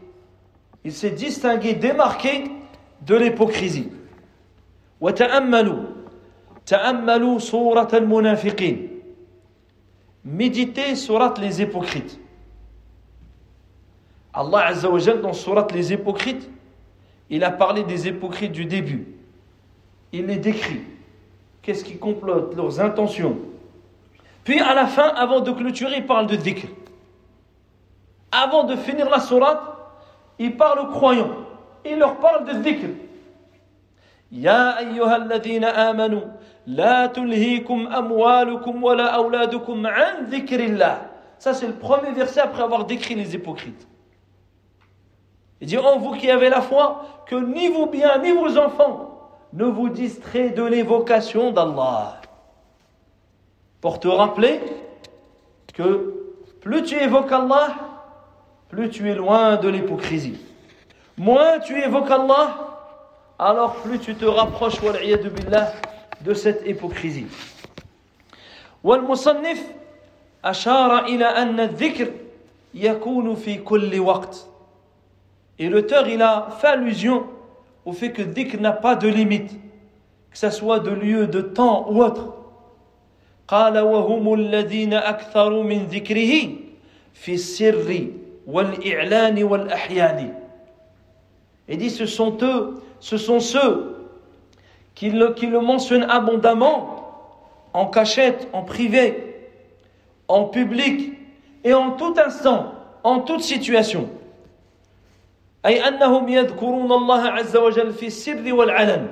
Il 0.83 0.91
s'est 0.91 1.11
distingué, 1.11 1.73
démarqué 1.73 2.51
de 3.01 3.15
l'hypocrisie. 3.15 3.89
Méditez 10.25 10.95
surat 10.95 11.33
les 11.39 11.61
hypocrites. 11.61 12.19
Allah 14.33 14.65
Azza 14.67 14.89
wa 14.89 14.99
Jal, 14.99 15.21
dans 15.21 15.33
surat 15.33 15.67
les 15.73 15.93
hypocrites, 15.93 16.49
il 17.29 17.43
a 17.43 17.51
parlé 17.51 17.83
des 17.83 18.07
hypocrites 18.07 18.51
du 18.51 18.65
début. 18.65 19.07
Il 20.11 20.25
les 20.25 20.37
décrit. 20.37 20.81
Qu'est-ce 21.61 21.83
qui 21.83 21.97
complote, 21.97 22.55
leurs 22.55 22.79
intentions? 22.81 23.37
Puis 24.43 24.59
à 24.59 24.73
la 24.73 24.87
fin, 24.87 25.07
avant 25.07 25.39
de 25.39 25.51
clôturer, 25.51 25.97
il 25.97 26.05
parle 26.05 26.27
de 26.27 26.35
dhikr. 26.35 26.67
Avant 28.31 28.63
de 28.63 28.75
finir 28.75 29.09
la 29.09 29.19
surat, 29.19 29.93
il 30.39 30.57
parle 30.57 30.79
aux 30.79 30.87
croyants. 30.87 31.31
Il 31.85 31.97
leur 31.99 32.17
parle 32.17 32.45
de 32.45 32.53
dhikr. 32.53 32.87
Ya 34.31 34.71
ayyuhalladhina 34.71 35.69
amanu, 35.69 36.21
la 36.65 37.07
tulhikum 37.07 37.87
amwalukum 37.91 38.83
wa 38.83 38.95
la 38.95 39.13
awladukum 39.13 39.85
an 39.85 40.23
dhikrillah. 40.29 41.01
Ça, 41.37 41.53
c'est 41.53 41.67
le 41.67 41.73
premier 41.73 42.11
verset 42.11 42.39
après 42.39 42.63
avoir 42.63 42.85
décrit 42.85 43.15
les 43.15 43.35
hypocrites. 43.35 43.87
Il 45.62 45.66
dit, 45.66 45.78
oh, 45.78 45.98
vous 45.98 46.12
qui 46.12 46.30
avez 46.30 46.48
la 46.48 46.60
foi, 46.60 47.04
que 47.26 47.34
ni 47.34 47.68
vos 47.68 47.86
biens, 47.86 48.18
ni 48.18 48.32
vos 48.32 48.56
enfants 48.58 49.18
ne 49.52 49.64
vous 49.64 49.88
distraient 49.88 50.50
de 50.50 50.62
l'évocation 50.62 51.50
d'Allah. 51.52 52.20
Pour 53.80 53.98
te 53.98 54.08
rappeler 54.08 54.60
que 55.74 56.14
plus 56.60 56.82
tu 56.82 56.96
évoques 56.96 57.32
Allah, 57.32 57.74
plus 58.68 58.90
tu 58.90 59.08
es 59.10 59.14
loin 59.14 59.56
de 59.56 59.68
l'hypocrisie. 59.68 60.38
Moins 61.16 61.58
tu 61.58 61.80
évoques 61.82 62.10
Allah, 62.10 62.56
alors 63.38 63.74
plus 63.76 63.98
tu 63.98 64.14
te 64.14 64.24
rapproches 64.24 64.80
billah, 64.80 65.72
de 66.20 66.34
cette 66.34 66.66
hypocrisie. 66.66 67.26
والمصنف 68.84 69.72
أشار 70.44 71.04
إلى 71.04 71.24
أن 71.24 71.60
الذكر 71.60 72.12
يكون 72.74 73.34
في 73.34 73.56
كل 73.58 74.00
وقت. 74.00 74.46
Et 75.58 75.68
l'auteur, 75.68 76.08
il 76.08 76.22
a 76.22 76.48
fait 76.60 76.68
allusion 76.68 77.26
au 77.84 77.92
fait 77.92 78.12
que 78.12 78.22
dhikr 78.22 78.60
n'a 78.60 78.72
pas 78.72 78.94
de 78.94 79.08
limite, 79.08 79.52
que 80.30 80.38
ce 80.38 80.50
soit 80.50 80.78
de 80.80 80.90
lieu, 80.90 81.26
de 81.26 81.40
temps 81.40 81.90
ou 81.90 82.02
autre. 82.02 82.34
قال 83.48 83.78
وهم 83.78 84.34
الذين 84.34 84.94
أكثروا 84.94 85.62
من 85.62 85.86
ذكره 85.86 86.48
في 87.14 87.34
السر 87.34 88.06
والإعلان 88.46 89.44
والأحيان 89.44 90.34
Il 91.70 91.76
dit 91.78 91.90
ce 91.90 92.06
sont 92.06 92.36
eux, 92.42 92.82
ce 93.00 93.16
sont 93.16 93.40
ceux 93.40 93.96
qui 94.94 95.10
le, 95.10 95.32
qui 95.34 95.46
le 95.46 95.60
mentionnent 95.60 96.06
abondamment 96.10 96.98
en 97.74 97.86
cachette, 97.86 98.48
en 98.52 98.62
privé, 98.62 99.50
en 100.28 100.44
public 100.44 101.12
et 101.64 101.74
en 101.74 101.92
tout 101.92 102.14
instant, 102.24 102.72
en 103.04 103.20
toute 103.20 103.42
situation. 103.42 104.08
أي 105.65 105.87
أنهم 105.87 106.29
يذكرون 106.29 106.91
الله 106.91 107.21
عز 107.21 107.57
وجل 107.57 107.93
في 107.93 108.07
السر 108.07 108.53
والعلن 108.53 109.07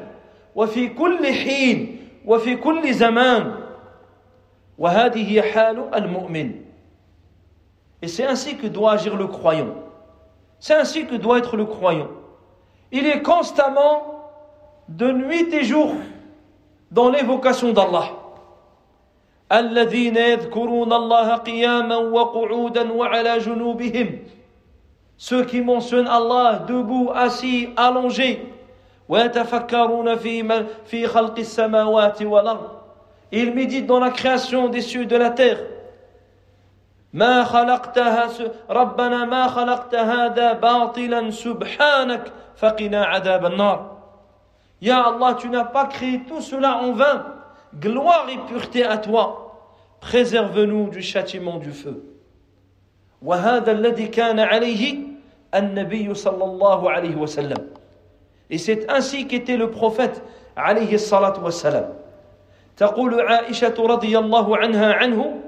وفي 0.56 0.88
كل 0.88 1.26
حين 1.34 2.08
وفي 2.26 2.56
كل 2.56 2.94
زمان 2.94 3.56
وهذه 4.78 5.42
حال 5.42 5.96
المؤمن 5.96 6.62
Et 8.04 8.08
c'est 8.08 8.26
ainsi 8.26 8.58
que 8.58 8.66
doit 8.66 8.94
agir 8.94 9.16
le 9.16 9.28
croyant. 9.28 9.76
C'est 10.60 10.74
ainsi 10.74 11.06
que 11.06 11.14
doit 11.14 11.38
être 11.38 11.56
le 11.56 11.66
croyant. 11.66 12.08
Il 12.92 13.06
est 13.06 13.22
constamment 13.22 14.24
de 14.90 15.12
nuit 15.12 15.54
et 15.54 15.64
jour 15.64 15.94
dans 16.92 17.10
l'évocation 17.10 17.74
d'Allah. 17.74 18.18
الذين 19.52 20.18
يذكرون 20.18 20.94
الله 20.94 21.36
قياما 21.36 21.96
وقعودا 21.96 22.92
وعلى 22.92 23.38
جنوبهم 23.40 24.20
ceux 25.21 25.45
qui 25.45 25.61
mentionnent 25.63 26.09
Allah 26.09 26.65
debout, 26.67 27.11
assis, 27.15 27.71
allongés 27.77 28.53
ويتفكرون 29.09 30.17
في 30.17 30.65
في 30.85 31.07
خلق 31.07 31.39
السماوات 31.39 32.23
والأرض 32.23 32.71
ils 33.33 33.55
méditent 33.55 33.87
dans 33.87 34.01
la 34.01 34.11
création 34.11 34.69
des 34.69 34.81
cieux 34.83 35.03
et 35.03 35.07
de 35.07 35.17
la 35.17 35.31
terre 35.31 35.61
ما 37.13 37.45
خلقتها 37.45 38.29
ربنا 38.71 39.25
ما 39.25 39.47
خلقت 39.47 39.95
هذا 39.95 40.53
باطلا 40.53 41.31
سبحانك 41.31 42.33
فقنا 42.57 43.05
عذاب 43.05 43.47
النار 43.47 43.97
Ya 44.79 45.03
Allah, 45.03 45.35
tu 45.41 45.49
n'as 45.49 45.65
pas 45.65 45.87
créé 45.87 46.21
tout 46.29 46.43
cela 46.43 46.77
en 46.77 46.93
vain. 46.93 47.25
Gloire 47.75 48.27
et 48.29 48.37
pureté 48.47 48.85
à 48.85 48.99
toi. 48.99 49.59
Préserve-nous 50.01 50.91
du 50.91 51.01
châtiment 51.01 51.57
du 51.57 51.73
feu. 51.73 52.03
وهذا 53.23 53.73
الذي 53.73 54.07
كان 54.07 54.39
عليه 54.41 55.10
النبي 55.56 56.14
صلى 56.14 56.44
الله 56.44 56.92
عليه 56.92 57.16
وسلم. 57.16 57.68
Et 58.50 58.58
c'est 58.58 58.90
ainsi 58.90 59.28
qu'était 59.28 59.58
le 59.58 59.72
prophète 59.72 60.22
عليه 60.58 60.94
الصلاة 60.94 61.44
والسلام 61.44 61.94
تقول 62.78 63.22
عائشة 63.22 63.76
رضي 63.80 64.18
الله 64.18 64.58
عنها 64.58 64.94
عنه 64.94 65.40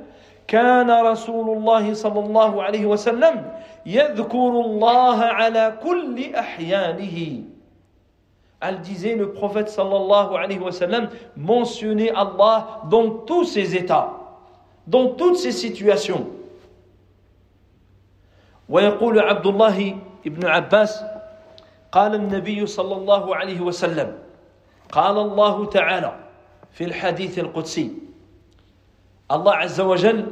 كان 0.47 0.91
رسول 0.91 1.57
الله 1.57 1.93
صلى 1.93 2.19
الله 2.19 2.63
عليه 2.63 2.85
وسلم 2.85 3.51
يذكر 3.85 4.53
الله 4.65 5.19
على 5.23 5.77
كل 5.83 6.35
أحيانه. 6.35 7.43
Elle 8.61 8.79
disait 8.79 9.15
le 9.15 9.33
prophète 9.33 9.67
صلى 9.67 9.95
الله 9.97 10.39
عليه 10.39 10.59
وسلم 10.59 11.09
mentionnait 11.35 12.11
Allah 12.15 12.87
dans 12.89 13.09
tous 13.27 13.43
ses 13.43 13.75
états 13.75 14.09
dans 14.87 15.09
toutes 15.15 15.37
ses 15.37 15.51
situations. 15.51 16.27
ويقول 18.69 19.19
عبد 19.19 19.47
الله 19.47 19.97
ابن 20.25 20.47
عباس 20.47 21.03
قال 21.91 22.15
النبي 22.15 22.65
صلى 22.65 22.95
الله 22.95 23.35
عليه 23.35 23.59
وسلم 23.61 24.17
قال 24.91 25.17
الله 25.17 25.65
تعالى 25.65 26.15
في 26.71 26.83
الحديث 26.83 27.39
القدسي 27.39 27.91
الله 29.31 29.53
عز 29.55 29.81
وجل 29.81 30.25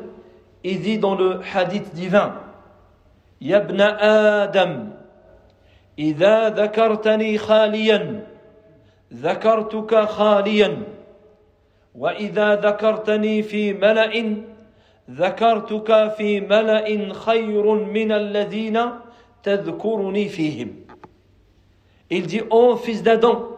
il 0.63 0.79
dit 0.79 0.99
dans 0.99 1.15
le 1.15 1.41
divin 1.93 2.33
يا 3.41 3.57
ابن 3.57 3.81
آدم 4.41 4.89
إذا 5.99 6.49
ذكرتني 6.49 7.37
خاليا 7.37 8.25
ذكرتك 9.13 10.05
خاليا 10.05 10.83
وإذا 11.95 12.55
ذكرتني 12.55 13.43
في 13.43 13.73
ملأ 13.73 14.13
ذكرتك 15.10 16.14
في 16.18 16.40
ملأ 16.40 17.12
خير 17.12 17.74
من 17.74 18.12
الذين 18.12 18.80
تذكرني 19.42 20.28
فيهم 20.28 20.86
Il 22.08 22.26
dit, 22.26 22.42
oh 22.50 22.76
fils 22.76 23.02
d'Adam, 23.02 23.48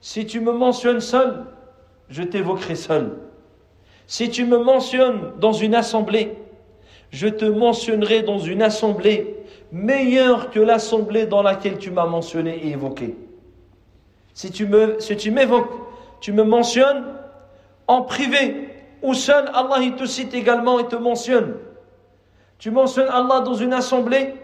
si 0.00 0.26
tu 0.26 0.40
me 0.40 0.52
mentionnes 0.52 1.00
seul, 1.00 1.46
je 2.10 2.22
t'évoquerai 2.22 2.74
seul. 2.74 3.16
Si 4.06 4.28
tu 4.28 4.44
me 4.44 4.58
mentionnes 4.58 5.32
dans 5.38 5.52
une 5.52 5.74
assemblée, 5.74 6.36
je 7.10 7.26
te 7.26 7.46
mentionnerai 7.46 8.22
dans 8.22 8.38
une 8.38 8.60
assemblée 8.60 9.34
meilleure 9.72 10.50
que 10.50 10.60
l'assemblée 10.60 11.26
dans 11.26 11.42
laquelle 11.42 11.78
tu 11.78 11.90
m'as 11.90 12.06
mentionné 12.06 12.56
et 12.66 12.70
évoqué. 12.72 13.16
Si 14.34 14.50
tu 14.50 14.66
me, 14.66 14.98
si 15.00 15.16
tu 15.16 15.30
m'évoques, 15.30 15.72
tu 16.20 16.32
me 16.32 16.42
mentionnes 16.42 17.04
en 17.86 18.02
privé 18.02 18.68
ou 19.04 19.14
seul, 19.14 19.50
Allah 19.54 19.78
il 19.80 19.94
te 19.94 20.04
cite 20.04 20.34
également 20.34 20.78
et 20.78 20.86
te 20.86 20.96
mentionne. 20.96 21.56
Tu 22.58 22.70
mentionnes 22.70 23.08
Allah 23.08 23.40
dans 23.40 23.54
une 23.54 23.72
assemblée, 23.72 24.34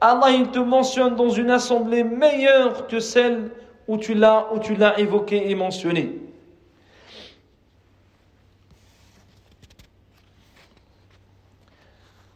Allah 0.00 0.30
il 0.30 0.48
te 0.48 0.58
mentionne 0.60 1.16
dans 1.16 1.30
une 1.30 1.50
assemblée 1.50 2.04
meilleure 2.04 2.86
que 2.86 3.00
celle 3.00 3.50
où 3.88 3.96
tu 3.96 4.14
l'as 4.14 4.46
où 4.52 4.58
tu 4.58 4.74
l'as 4.76 4.98
évoqué 4.98 5.50
et 5.50 5.54
mentionné. 5.54 6.20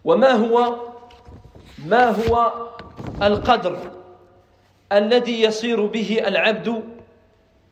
وما 0.04 0.32
هو 0.32 0.76
ما 1.84 2.10
هو 2.10 2.52
القدر 3.22 3.76
الذي 4.92 5.42
يصير 5.42 5.86
به 5.86 6.22
العبد 6.26 6.82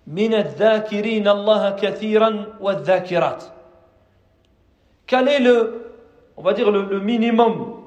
من 0.07 0.35
الذاكرين 0.35 1.29
الله 1.29 1.71
كثيرا 1.71 2.47
والذاكرات 2.61 3.45
Quel 5.11 5.29
est 5.29 5.41
le, 5.41 5.93
on 6.37 6.43
va 6.43 6.53
dire 6.53 6.71
le, 6.71 6.83
le 6.85 7.01
minimum 7.01 7.83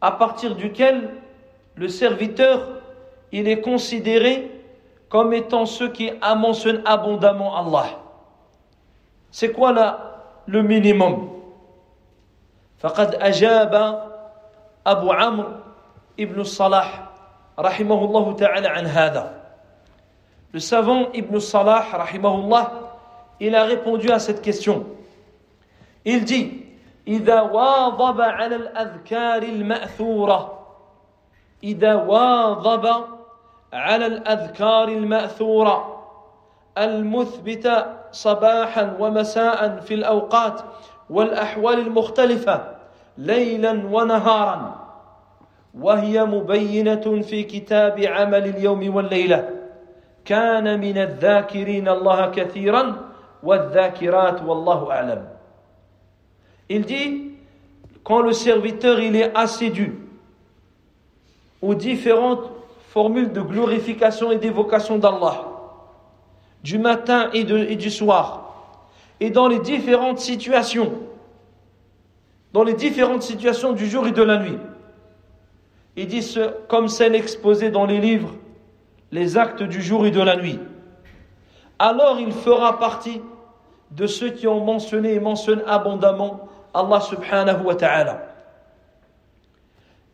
à 0.00 0.12
partir 0.12 0.54
duquel 0.54 1.10
le 1.74 1.88
serviteur 1.88 2.66
il 3.32 3.48
est 3.48 3.60
considéré 3.60 4.50
comme 5.08 5.32
étant 5.32 5.66
ceux 5.66 5.88
qui 5.90 6.10
mentionnent 6.36 6.82
abondamment 6.84 7.56
Allah. 7.56 8.00
C'est 9.30 9.52
quoi 9.52 9.72
là 9.72 10.24
le 10.46 10.62
minimum 10.62 11.34
فقد 12.78 13.14
أجاب 13.18 13.74
أبو 14.86 15.12
عمرو 15.12 15.50
ابن 16.20 16.40
الصلاح 16.40 17.08
rahimahullah 17.58 18.36
ta'ala 18.36 18.78
an 18.78 18.86
hada. 18.86 19.34
Le 20.52 20.60
savant 20.60 21.12
Ibn 21.12 21.40
Salah, 21.40 21.84
rahimahullah, 21.92 22.72
il 23.40 23.54
a 23.54 23.64
répondu 23.64 24.10
à 24.10 24.18
cette 24.18 24.40
question. 24.40 24.86
Dit 26.05 26.63
إذا 27.07 27.41
واظب 27.41 28.21
على 28.21 28.55
الأذكار 28.55 29.43
المأثورة. 29.43 30.59
إذا 31.63 31.95
واظب 31.95 32.87
على 33.73 34.05
الأذكار 34.05 34.87
المأثورة. 34.87 36.03
المثبتة 36.77 37.85
صباحا 38.11 38.97
ومساء 38.99 39.79
في 39.79 39.93
الأوقات 39.93 40.61
والأحوال 41.09 41.79
المختلفة 41.79 42.75
ليلا 43.17 43.71
ونهارا. 43.91 44.75
وهي 45.79 46.25
مبينة 46.25 47.21
في 47.21 47.43
كتاب 47.43 47.99
عمل 47.99 48.45
اليوم 48.45 48.95
والليلة. 48.95 49.49
كان 50.25 50.79
من 50.79 50.97
الذاكرين 50.97 51.89
الله 51.89 52.31
كثيرا 52.31 52.95
والذاكرات 53.43 54.41
والله 54.41 54.91
أعلم. 54.91 55.33
Il 56.69 56.85
dit, 56.85 57.31
quand 58.03 58.21
le 58.21 58.33
serviteur 58.33 58.99
il 58.99 59.15
est 59.15 59.35
assidu 59.35 59.93
aux 61.61 61.75
différentes 61.75 62.51
formules 62.89 63.31
de 63.31 63.41
glorification 63.41 64.31
et 64.31 64.37
d'évocation 64.37 64.97
d'Allah, 64.97 65.47
du 66.63 66.77
matin 66.77 67.29
et, 67.33 67.41
et, 67.41 67.75
du 67.75 67.89
soir, 67.89 68.53
et 69.19 69.29
dans 69.29 69.47
les 69.47 69.59
différentes 69.59 70.19
situations, 70.19 70.93
dans 72.53 72.63
les 72.63 72.73
différentes 72.73 73.23
situations 73.23 73.73
du 73.73 73.87
jour 73.87 74.07
et 74.07 74.11
de 74.11 74.21
la 74.21 74.37
nuit. 74.37 74.57
Il 75.95 76.07
dit, 76.07 76.37
comme 76.67 76.87
celle 76.87 77.15
exposée 77.15 77.71
dans 77.71 77.85
les 77.85 77.99
livres, 77.99 78.33
les 79.11 79.37
actes 79.37 79.63
du 79.63 79.81
jour 79.81 80.05
et 80.05 80.11
de 80.11 80.21
la 80.21 80.35
nuit. 80.35 80.59
Alors 81.79 82.19
il 82.19 82.31
fera 82.31 82.79
partie 82.79 83.21
de 83.91 84.07
ceux 84.07 84.29
qui 84.29 84.47
ont 84.47 84.63
mentionné 84.63 85.13
et 85.13 85.19
mentionnent 85.19 85.63
abondamment 85.67 86.49
Subhanahu 86.73 87.65
wa 87.65 87.75
ta'ala. 87.75 88.23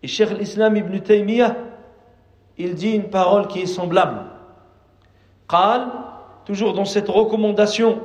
Et 0.04 0.08
Cheikh 0.08 0.32
l'Islam 0.32 0.76
ibn 0.76 1.00
Taymiyyah, 1.00 1.56
il 2.58 2.76
dit 2.76 2.92
une 2.92 3.10
parole 3.10 3.48
qui 3.48 3.62
est 3.62 3.66
semblable. 3.66 4.20
Qal, 5.48 5.88
toujours 6.46 6.74
dans 6.74 6.86
cette 6.86 7.08
recommandation 7.08 8.02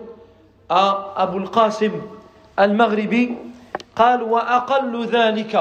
à 0.69 1.15
Abu 1.17 1.41
al-Qasim 1.41 1.93
al-Maghribi, 2.57 3.37
قال 3.97 4.23
وأقل 4.23 5.07
ذلك 5.07 5.55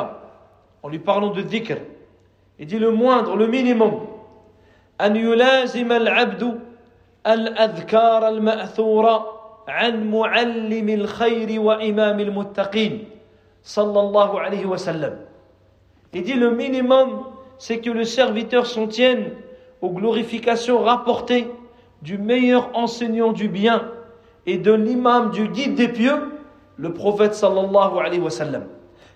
en 0.82 0.90
lui 0.90 1.00
parlant 1.00 1.30
de 1.30 1.42
dhikr 1.42 1.78
il 2.60 2.66
dit 2.68 2.80
le 2.80 2.92
moindre 2.92 3.36
le 3.36 3.48
minimum 3.48 4.08
أن 5.02 5.16
يلازم 5.16 5.92
العبد 5.92 6.60
الأذكار 7.28 8.28
المأثورة 8.28 9.33
عن 9.69 10.11
معلم 10.11 10.89
الخير 10.89 11.61
وإمام 11.61 12.21
المتقين 12.21 13.05
صلى 13.63 14.01
الله 14.01 14.41
عليه 14.41 14.67
وسلم 14.67 15.17
Il 16.15 16.23
dit 16.23 16.35
le 16.35 16.51
minimum, 16.53 17.25
c'est 17.59 17.81
que 17.81 17.91
le 17.91 18.05
serviteur 18.05 18.65
s'en 18.67 18.87
tienne 18.87 19.33
aux 19.83 19.91
glorifications 19.91 20.81
rapportées 20.83 21.47
du 22.01 22.17
meilleur 22.17 22.71
enseignant 22.73 23.33
du 23.33 23.49
bien 23.49 23.91
et 24.47 24.57
de 24.57 24.73
l'imam 24.73 25.31
du 25.31 25.49
guide 25.49 25.75
des 25.75 25.89
pieux, 25.89 26.33
le 26.79 26.95
prophète 26.95 27.35
sallallahu 27.35 27.99
alayhi 27.99 28.21
wa 28.21 28.31
sallam. 28.31 28.65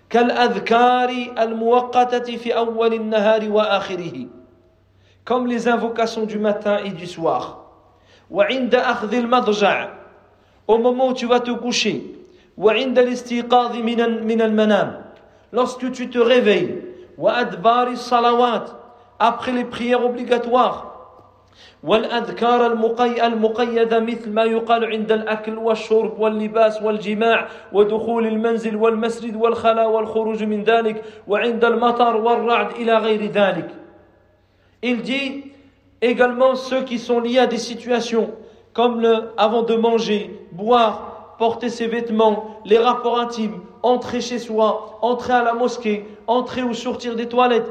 كالأذكار 0.09 1.09
الموقتة 1.39 2.37
في 2.37 2.57
أول 2.57 2.93
النهار 2.93 3.49
وآخره 3.51 4.27
comme 5.25 5.47
les 5.47 5.67
invocations 5.67 6.25
du 6.25 6.37
matin 6.37 6.77
et 6.85 6.91
du 6.91 7.07
soir 7.07 7.65
وعند 8.29 8.75
أخذ 8.75 9.13
المضجع 9.13 9.89
au 10.67 10.77
moment 10.77 11.09
où 11.09 11.13
tu 11.13 11.25
vas 11.25 11.39
te 11.39 11.51
coucher, 11.51 12.01
وعند 12.57 12.99
الاستيقاظ 12.99 13.75
من 13.75 14.25
من 14.25 14.41
المنام, 14.41 15.01
lorsque 15.51 15.91
tu 15.91 16.09
te 16.09 16.19
réveilles, 16.19 16.81
وأدبار 17.17 17.87
الصلوات, 17.87 18.71
après 19.19 19.51
les 19.51 19.65
prières 19.65 20.03
obligatoires, 20.05 20.93
والأذكار 21.83 22.65
المقيدة 23.21 23.99
مثل 23.99 24.29
ما 24.31 24.43
يقال 24.43 24.85
عند 24.85 25.11
الأكل 25.11 25.57
والشرب 25.57 26.19
واللباس 26.19 26.81
والجماع 26.81 27.47
ودخول 27.73 28.27
المنزل 28.27 28.75
والمسجد 28.75 29.35
والخلاء 29.35 29.89
والخروج 29.89 30.43
من 30.43 30.63
ذلك 30.63 31.03
وعند 31.27 31.65
المطر 31.65 32.15
والرعد 32.15 32.71
إلى 32.71 32.97
غير 32.97 33.31
ذلك. 33.31 33.69
Il 34.81 35.01
dit 35.01 35.51
également 36.01 36.55
ceux 36.55 36.83
qui 36.83 36.99
sont 36.99 37.19
liés 37.19 37.39
à 37.39 37.47
des 37.47 37.57
situations 37.57 38.31
comme 38.73 39.01
le, 39.01 39.31
avant 39.37 39.63
de 39.63 39.75
manger, 39.75 40.47
boire, 40.51 41.35
porter 41.37 41.69
ses 41.69 41.87
vêtements, 41.87 42.59
les 42.65 42.77
rapports 42.77 43.19
intimes, 43.19 43.59
entrer 43.83 44.21
chez 44.21 44.39
soi, 44.39 44.97
entrer 45.01 45.33
à 45.33 45.43
la 45.43 45.53
mosquée, 45.53 46.05
entrer 46.27 46.63
ou 46.63 46.73
sortir 46.73 47.15
des 47.15 47.27
toilettes, 47.27 47.69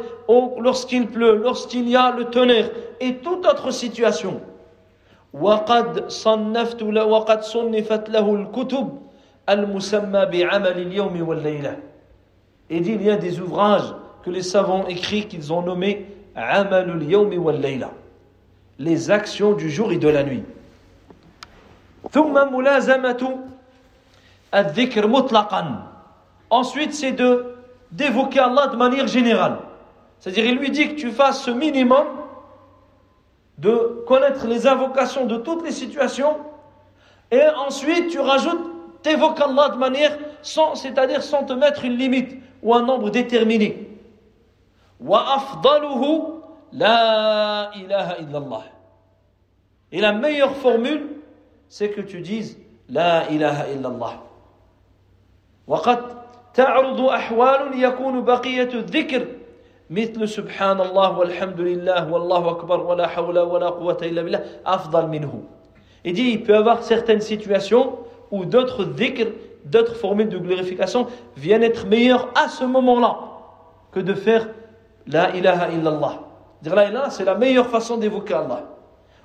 lorsqu'il 0.59 1.07
pleut, 1.07 1.37
lorsqu'il 1.37 1.89
y 1.89 1.97
a 1.97 2.15
le 2.17 2.27
tonnerre 2.27 2.71
et 3.01 3.17
toute 3.17 3.47
autre 3.47 3.71
situation. 3.71 4.41
وقد 5.33 6.09
صنفت 6.09 6.83
وقد 6.83 7.43
صنفت 7.43 8.09
له 8.11 8.35
الكتب 8.35 8.99
المسمى 9.49 10.27
بعمل 10.27 10.79
اليوم 10.79 11.29
والليلة. 11.29 11.77
Et 12.71 12.81
dit, 12.81 12.93
il 12.93 13.03
y 13.03 13.11
a 13.11 13.17
des 13.17 13.41
ouvrages 13.41 13.95
que 14.23 14.31
les 14.31 14.43
savants 14.43 14.87
écrits 14.87 15.27
qu'ils 15.27 15.53
ont 15.53 15.63
nommés 15.63 16.07
عمل 16.37 16.91
اليوم 16.91 17.45
والليلة. 17.45 17.91
Les 18.79 19.11
actions 19.11 19.53
du 19.53 19.71
jour 19.71 19.93
et 19.93 19.99
de 19.99 20.09
la 20.09 20.23
nuit. 20.23 20.45
Ensuite, 26.50 26.94
c'est 26.94 27.12
de 27.12 27.54
d'évoquer 27.92 28.40
Allah 28.40 28.68
de 28.68 28.76
manière 28.76 29.08
générale. 29.08 29.60
C'est-à-dire, 30.20 30.46
il 30.46 30.58
lui 30.58 30.72
dit 30.72 30.90
que 30.90 30.96
tu 30.96 31.12
fasses 31.12 31.44
ce 31.44 31.52
minimum 31.52 32.06
de 33.58 34.04
connaître 34.08 34.46
les 34.46 34.68
invocations 34.68 35.26
de 35.26 35.38
toutes 35.38 35.64
les 35.64 35.72
situations, 35.72 36.38
et 37.32 37.42
ensuite 37.58 38.10
tu 38.10 38.20
rajoutes, 38.20 39.02
t'évoques 39.02 39.40
Allah 39.40 39.70
de 39.70 39.78
manière, 39.78 40.18
sans, 40.42 40.76
c'est-à-dire 40.76 41.24
sans 41.24 41.44
te 41.44 41.54
mettre 41.54 41.84
une 41.86 41.98
limite 41.98 42.38
ou 42.62 42.74
un 42.74 42.84
nombre 42.84 43.10
déterminé. 43.10 43.90
la 46.74 47.72
ilaha 47.76 48.18
illallah. 48.20 48.64
Et 49.92 50.02
la 50.02 50.12
meilleure 50.12 50.56
formule, 50.58 51.17
c'est 51.69 51.91
que 51.91 52.01
tu 52.01 52.21
dises 52.21 52.59
لا 52.89 53.31
إله 53.31 53.73
إلا 53.73 53.89
الله 53.89 54.21
وقد 55.67 55.99
تعرض 56.55 57.01
أحوال 57.01 57.83
يكون 57.83 58.25
بقية 58.25 58.69
الذكر 58.75 59.27
مثل 59.91 60.29
سبحان 60.29 60.81
الله 60.81 61.19
والحمد 61.19 61.61
لله 61.61 62.13
والله 62.13 62.51
أكبر 62.51 62.81
ولا 62.81 63.07
حول 63.07 63.39
ولا 63.39 63.69
قوة 63.69 63.99
إلا 64.03 64.23
بالله 64.23 64.45
أفضل 64.67 65.07
منه 65.09 65.43
Il 66.05 66.15
dit 66.15 66.33
il 66.33 66.43
peut 66.43 66.53
y 66.53 66.57
avoir 66.57 66.83
certaines 66.83 67.21
situations 67.21 67.99
où 68.33 68.45
d'autres 68.45 68.85
dhikr, 68.85 69.29
d'autres 69.65 69.95
formules 69.95 70.29
de 70.29 70.39
glorification 70.39 71.07
viennent 71.37 71.63
être 71.63 71.87
meilleures 71.87 72.29
à 72.35 72.49
ce 72.49 72.65
moment-là 72.65 73.19
que 73.93 74.01
de 74.01 74.13
faire 74.13 74.49
la 75.07 75.35
ilaha 75.37 75.71
illallah. 75.71 76.19
Dire 76.61 76.75
la 76.75 76.89
ilaha, 76.89 77.11
c'est 77.11 77.25
la 77.25 77.37
meilleure 77.37 77.69
façon 77.69 77.99
d'évoquer 77.99 78.35
Allah. 78.35 78.65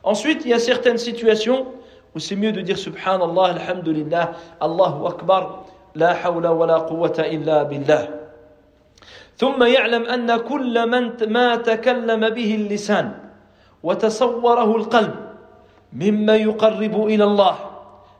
Ensuite, 0.04 0.46
il 0.46 0.52
y 0.52 0.54
a 0.54 0.60
certaines 0.60 1.00
situations 1.00 1.66
Ou 2.15 2.19
c'est 2.19 2.37
mieux 2.37 2.53
de 2.53 2.61
dire 2.61 2.77
Subhanallah, 2.77 3.57
Alhamdulillah, 3.57 4.33
Allahu 4.61 5.07
Akbar, 5.07 5.65
لا 5.95 6.15
حول 6.15 6.47
ولا 6.47 6.77
قوة 6.89 7.19
إلا 7.19 7.63
بالله. 7.63 8.09
ثم 9.37 9.63
يعلم 9.63 10.05
أن 10.05 10.37
كل 10.37 10.89
من 10.89 11.33
ما 11.33 11.57
تكلم 11.57 12.29
به 12.29 12.55
اللسان 12.55 13.13
وتصوره 13.83 14.77
القلب 14.77 15.15
مما 15.93 16.37
يقرب 16.37 17.07
إلى 17.07 17.25
الله 17.25 17.57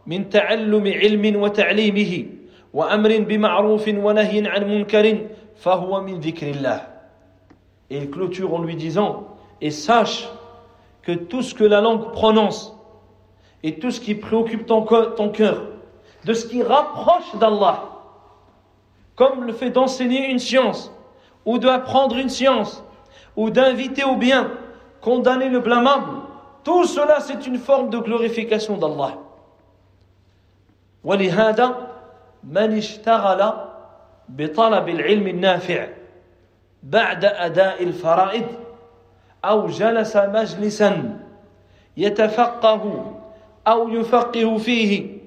من 0.07 0.29
تعلم 0.29 0.87
علم 0.87 1.43
وتعليمه 1.43 2.27
وأمر 2.75 3.19
بمعروف 3.19 3.85
ونهي 3.89 4.49
عن 4.49 4.63
منكر 4.65 5.19
فهو 5.57 6.01
من 6.01 6.21
ذكر 6.21 6.51
الله. 6.51 6.81
Et 7.91 7.99
il 7.99 8.11
clôture 8.11 8.55
en 8.55 8.63
lui 8.63 8.75
disant 8.75 9.29
Et 9.61 9.71
sache 9.71 10.29
que 11.03 11.13
tout 11.13 11.43
ce 11.43 11.55
que 11.55 11.65
la 11.65 11.81
langue 11.81 12.13
prononce 12.13 12.75
et 13.64 13.80
tout 13.80 13.92
ce 13.92 14.00
qui 14.00 14.16
préoccupe 14.16 14.66
ton, 14.66 14.84
cœur, 14.84 15.64
de 16.26 16.34
ce 16.34 16.46
qui 16.46 16.62
rapproche 16.64 17.36
d'Allah, 17.40 17.84
comme 19.16 19.46
le 19.46 19.54
fait 19.54 19.72
d'enseigner 19.72 20.30
une 20.30 20.40
science, 20.40 20.92
ou 21.46 21.58
d'apprendre 21.58 22.18
une 22.18 22.30
science, 22.30 22.84
ou 23.36 23.50
d'inviter 23.50 24.04
au 24.04 24.16
bien, 24.16 24.52
condamner 25.02 25.50
le 25.50 25.60
blâmable, 25.60 26.12
tout 26.64 26.86
cela 26.86 27.20
c'est 27.20 27.48
une 27.48 27.58
forme 27.58 27.90
de 27.90 27.98
glorification 27.98 28.78
d'Allah. 28.78 29.18
ولهذا 31.04 31.88
من 32.44 32.78
اشتغل 32.78 33.54
بطلب 34.30 34.90
العلم 34.90 35.28
النافع 35.28 35.88
بعد 36.84 37.26
أداء 37.26 37.84
الفرائض 37.84 38.46
أو 39.46 39.68
جلس 39.68 40.18
مجلسا 40.18 41.20
يتفقه 41.98 43.11
أو 43.68 43.90
يفقه 43.90 44.58
فيه 44.58 45.18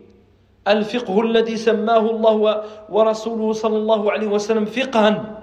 الفقه 0.68 1.20
الذي 1.20 1.56
سماه 1.56 2.10
الله 2.10 2.62
ورسوله 2.88 3.52
صلى 3.52 3.76
الله 3.76 4.12
عليه 4.12 4.26
وسلم 4.28 4.64
فقها 4.64 5.38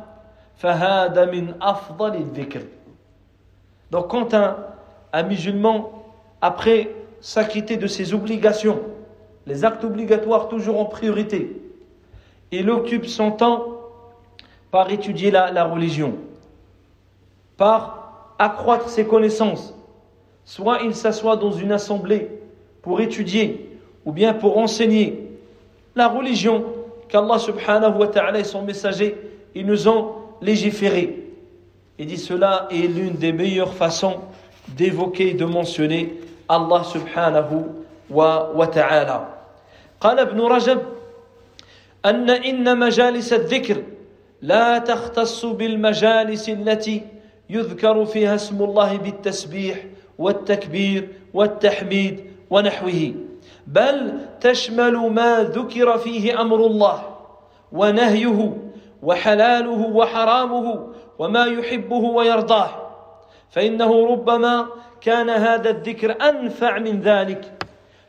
فهذا 0.58 1.26
من 1.26 1.54
أفضل 1.62 2.16
الذكر 2.16 2.62
Donc 3.90 4.10
quand 4.10 4.34
un, 4.34 4.58
un 5.14 5.24
musulman, 5.24 5.90
après 6.42 6.94
s'acquitter 7.22 7.78
de 7.78 7.88
ses 7.88 8.14
obligations, 8.14 8.82
les 9.46 9.64
actes 9.64 9.86
obligatoires 9.86 10.50
toujours 10.50 10.80
en 10.82 10.86
priorité, 10.86 11.62
il 12.52 12.70
occupe 12.70 13.06
son 13.06 13.32
temps 13.32 13.64
par 14.72 14.92
étudier 14.92 15.32
la, 15.32 15.52
la 15.52 15.64
religion, 15.64 16.16
par 17.56 18.34
accroître 18.40 18.90
ses 18.90 19.06
connaissances, 19.06 19.74
soit 20.44 20.80
il 20.84 20.94
s'assoit 20.94 21.38
dans 21.38 21.52
une 21.52 21.72
assemblée 21.72 22.30
pour 22.82 23.02
étudier 23.02 23.70
ou 24.06 24.12
bien 24.12 24.34
pour 24.34 24.58
enseigner 24.58 25.30
la 25.96 26.08
religion 26.08 26.64
qu'Allah 27.10 27.40
subhanahu 27.40 27.98
wa 27.98 28.08
ta'ala 28.08 28.40
et 28.40 28.44
son 28.44 28.62
messager 28.62 29.16
ils 29.56 29.66
nous 29.66 29.88
ont 29.88 30.12
légiféré. 30.42 31.24
Il 31.98 32.06
dit 32.06 32.18
cela 32.18 32.68
est 32.70 32.88
l'une 32.88 33.14
des 33.14 33.32
meilleures 33.32 33.74
façons 33.74 34.18
d'évoquer 34.68 35.30
et 35.30 35.34
de 35.34 35.46
mentionner 35.46 36.14
Allah 36.48 36.84
subhanahu 36.84 37.66
wa, 38.10 38.52
wa 38.54 38.68
ta'ala. 38.68 39.34
قال 40.00 40.20
ابن 40.20 40.42
رجب 40.42 40.82
أن 42.06 42.30
إن 42.30 42.80
مجالس 42.80 43.34
الذكر 43.34 43.84
لا 44.42 44.78
تختص 44.78 45.46
بالمجالس 45.46 46.50
التي 46.50 47.02
يذكر 47.50 48.06
فيها 48.06 48.36
اسم 48.36 48.64
الله 48.64 48.98
بالتسبيح 48.98 49.84
والتكبير 50.18 51.08
والتحميد 51.34 52.20
ونحوه. 52.53 53.15
بل 53.67 54.19
تشمل 54.41 54.97
ما 54.97 55.43
ذكر 55.43 55.99
فيه 55.99 56.41
أمر 56.41 56.67
الله 56.67 57.03
ونهيه 57.73 58.57
وحلاله 59.03 59.87
وحرامه 59.87 60.87
وما 61.19 61.45
يحبه 61.45 61.97
ويرضاه. 61.97 62.71
فإنه 63.51 64.07
ربما 64.07 64.67
كان 65.01 65.31
هذا 65.31 65.71
الذكر 65.71 66.29
أنفع 66.29 66.79
من 66.79 67.01
ذلك 67.01 67.53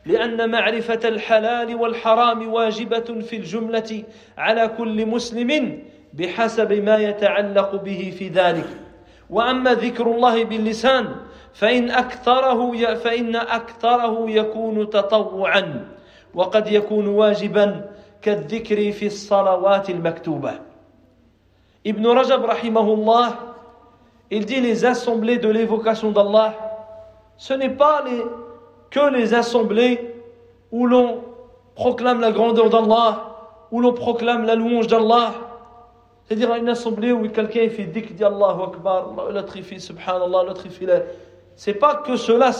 لأن 0.06 0.50
معرفة 0.50 1.08
الحلال 1.08 1.74
والحرام 1.74 2.52
واجبة 2.52 3.20
في 3.28 3.36
الجملة 3.36 4.02
على 4.38 4.68
كل 4.78 5.06
مسلم 5.06 5.82
بحسب 6.12 6.72
ما 6.72 6.96
يتعلق 6.96 7.74
به 7.82 8.14
في 8.18 8.28
ذلك. 8.28 8.68
وأما 9.30 9.74
ذكر 9.74 10.06
الله 10.06 10.44
باللسان 10.44 11.14
فإن 11.54 11.90
أكثره 11.90 12.94
فإن 12.94 13.36
أكثره 13.36 14.30
يكون 14.30 14.90
تطوعا 14.90 15.88
وقد 16.34 16.72
يكون 16.72 17.06
واجبا 17.06 17.90
كالذكر 18.22 18.92
في 18.92 19.06
الصلوات 19.06 19.90
المكتوبة 19.90 20.52
Ibn 21.86 22.06
Rajab 22.06 22.44
rahimahullah 22.46 23.36
il 24.30 24.46
dit 24.46 24.60
les 24.60 24.86
assemblées 24.86 25.36
de 25.36 25.48
l'évocation 25.48 26.12
d'Allah 26.12 26.54
ce 27.36 27.52
n'est 27.52 27.76
pas 27.76 28.02
les, 28.06 28.22
que 28.90 29.12
les 29.12 29.34
assemblées 29.34 30.14
où 30.72 30.86
l'on 30.86 31.22
proclame 31.74 32.20
la 32.20 32.32
grandeur 32.32 32.70
d'Allah 32.70 33.36
où 33.70 33.80
l'on 33.80 33.92
proclame 33.92 34.46
la 34.46 34.54
louange 34.54 34.86
d'Allah 34.86 35.34
c'est-à-dire 36.24 36.54
une 36.54 36.70
assemblée 36.70 37.12
où 37.12 37.28
quelqu'un 37.28 37.68
fait 37.68 37.84
dhikr 37.84 38.14
dit 38.14 38.24
Akbar 38.24 39.30
l'autre 39.30 39.56
il 39.56 39.62
fait 39.62 39.78
subhanallah 39.78 40.44
l'autre 40.44 40.62
il 40.64 40.70
fait 40.70 40.86
C'est 41.56 41.74
pas 41.74 41.96
que 41.96 42.16
cela, 42.16 42.50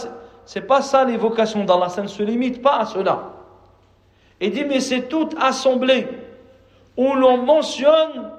c'est 0.45 0.61
pas 0.61 0.81
ça 0.81 1.03
l'évocation 1.03 1.65
d'Allah, 1.65 1.89
ça 1.89 2.01
ne 2.01 2.07
se 2.07 2.23
limite 2.23 2.61
pas 2.61 2.77
à 2.77 2.85
cela. 2.85 3.33
Il 4.39 4.51
dit, 4.51 4.65
mais 4.65 4.79
c'est 4.79 5.03
toute 5.03 5.35
assemblée 5.39 6.07
où 6.97 7.13
l'on 7.13 7.37
mentionne 7.37 8.31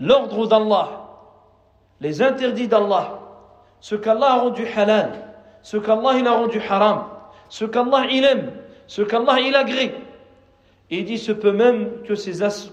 l'ordre 0.00 0.46
d'Allah, 0.46 0.88
les 2.00 2.22
interdits 2.22 2.68
d'Allah, 2.68 3.18
ce 3.80 3.94
qu'Allah 3.94 4.32
a 4.32 4.38
rendu 4.40 4.66
halal, 4.76 5.12
ce 5.62 5.76
qu'Allah 5.76 6.18
il 6.18 6.26
a 6.26 6.32
rendu 6.32 6.60
haram, 6.60 7.04
ce 7.48 7.64
qu'Allah 7.64 8.06
il 8.10 8.24
aime, 8.24 8.52
ce 8.86 9.02
qu'Allah 9.02 9.40
il 9.40 9.54
agrée. 9.54 9.94
Il 10.90 11.06
dit, 11.06 11.18
ce 11.18 11.32
peut 11.32 11.52
même 11.52 12.02
que, 12.02 12.12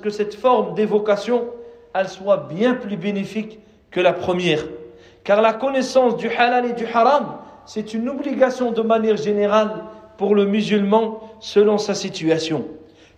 que 0.02 0.10
cette 0.10 0.36
forme 0.36 0.74
d'évocation, 0.74 1.48
elle 1.94 2.10
soit 2.10 2.48
bien 2.50 2.74
plus 2.74 2.98
bénéfique 2.98 3.60
que 3.92 4.02
la 4.02 4.12
première. 4.12 4.66
Car 5.24 5.42
la 5.42 5.54
connaissance 5.54 6.18
du 6.18 6.30
halal 6.30 6.66
et 6.66 6.74
du 6.74 6.86
haram, 6.86 7.38
c'est 7.66 7.94
une 7.94 8.10
obligation 8.10 8.72
de 8.72 8.82
manière 8.82 9.18
générale 9.18 9.84
pour 10.18 10.36
le 10.36 10.46
musulman 10.46 11.20
selon 11.40 11.78
sa 11.78 11.94
situation. 11.94 12.66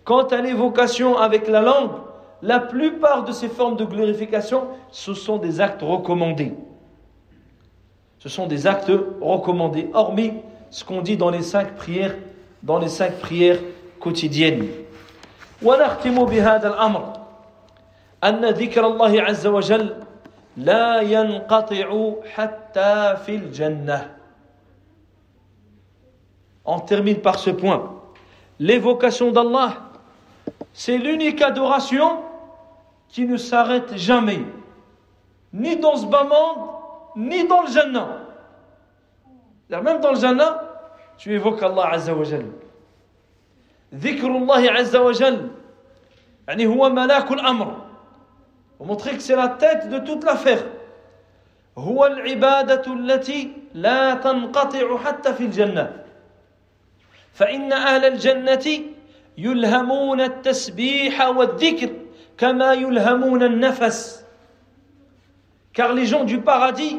Quant 0.04 0.24
à 0.24 0.40
l'évocation 0.40 1.16
avec 1.16 1.48
la 1.48 1.60
langue, 1.60 1.92
la 2.42 2.58
plupart 2.58 3.24
de 3.24 3.32
ces 3.32 3.48
formes 3.48 3.76
de 3.76 3.84
glorification, 3.84 4.64
ce 4.90 5.14
sont 5.14 5.38
des 5.38 5.60
actes 5.60 5.82
recommandés. 5.82 6.52
Ce 8.18 8.28
sont 8.28 8.46
des 8.46 8.66
actes 8.66 8.92
recommandés, 9.20 9.88
hormis 9.94 10.34
ce 10.70 10.84
qu'on 10.84 11.02
dit 11.02 11.16
dans 11.16 11.30
les 11.30 11.42
cinq 11.42 11.74
prières, 11.76 12.14
dans 12.62 12.78
les 12.78 12.88
cinq 12.88 13.18
prières 13.18 13.58
quotidiennes. 14.00 14.66
لا 20.57 21.01
ينقطع 21.01 22.13
حتى 22.35 23.15
في 23.25 23.35
الجنة 23.35 24.13
On 26.69 26.79
termine 26.81 27.21
par 27.21 27.39
ce 27.39 27.49
point. 27.49 27.93
L'évocation 28.59 29.31
d'Allah, 29.31 29.89
c'est 30.73 30.97
l'unique 30.97 31.41
adoration 31.41 32.23
qui 33.07 33.25
ne 33.25 33.37
s'arrête 33.37 33.95
jamais, 33.95 34.41
ni 35.53 35.77
dans 35.77 35.95
ce 35.95 36.05
bas 36.05 36.25
monde, 36.25 36.67
ni 37.15 37.47
dans 37.47 37.61
le 37.61 37.69
Jannah. 37.69 38.17
Même 39.69 40.01
dans 40.01 40.11
le 40.11 40.19
Jannah, 40.19 40.61
tu 41.17 41.33
évoques 41.33 41.63
Allah 41.63 41.87
Azza 41.93 42.13
wa 42.13 42.25
Jal. 42.25 42.45
ذكر 43.93 44.27
الله 44.27 44.71
عز 44.71 44.95
وجل 44.95 45.51
يعني 46.47 46.67
هو 46.67 46.89
ملاك 46.89 47.31
الأمر 47.31 47.80
pour 48.81 48.85
montrer 48.85 49.15
que 49.15 49.21
c'est 49.21 49.35
la 49.35 49.49
tête 49.49 49.89
de 49.89 49.99
toute 49.99 50.23
l'affaire. 50.23 50.63
هو 51.77 52.05
العبادة 52.05 52.93
التي 52.93 53.51
لا 53.73 54.13
تنقطع 54.13 54.97
حتى 54.97 55.33
في 55.33 55.43
الجنة 55.43 56.03
فإن 57.33 57.73
أهل 57.73 58.05
الجنة 58.05 58.79
يلهمون 59.37 60.21
التسبيح 60.21 61.27
والذكر 61.27 61.89
كما 62.37 62.73
يلهمون 62.73 63.43
النفس 63.43 64.23
car 65.73 65.93
les 65.93 66.07
gens 66.07 66.23
du 66.23 66.39
paradis 66.41 66.97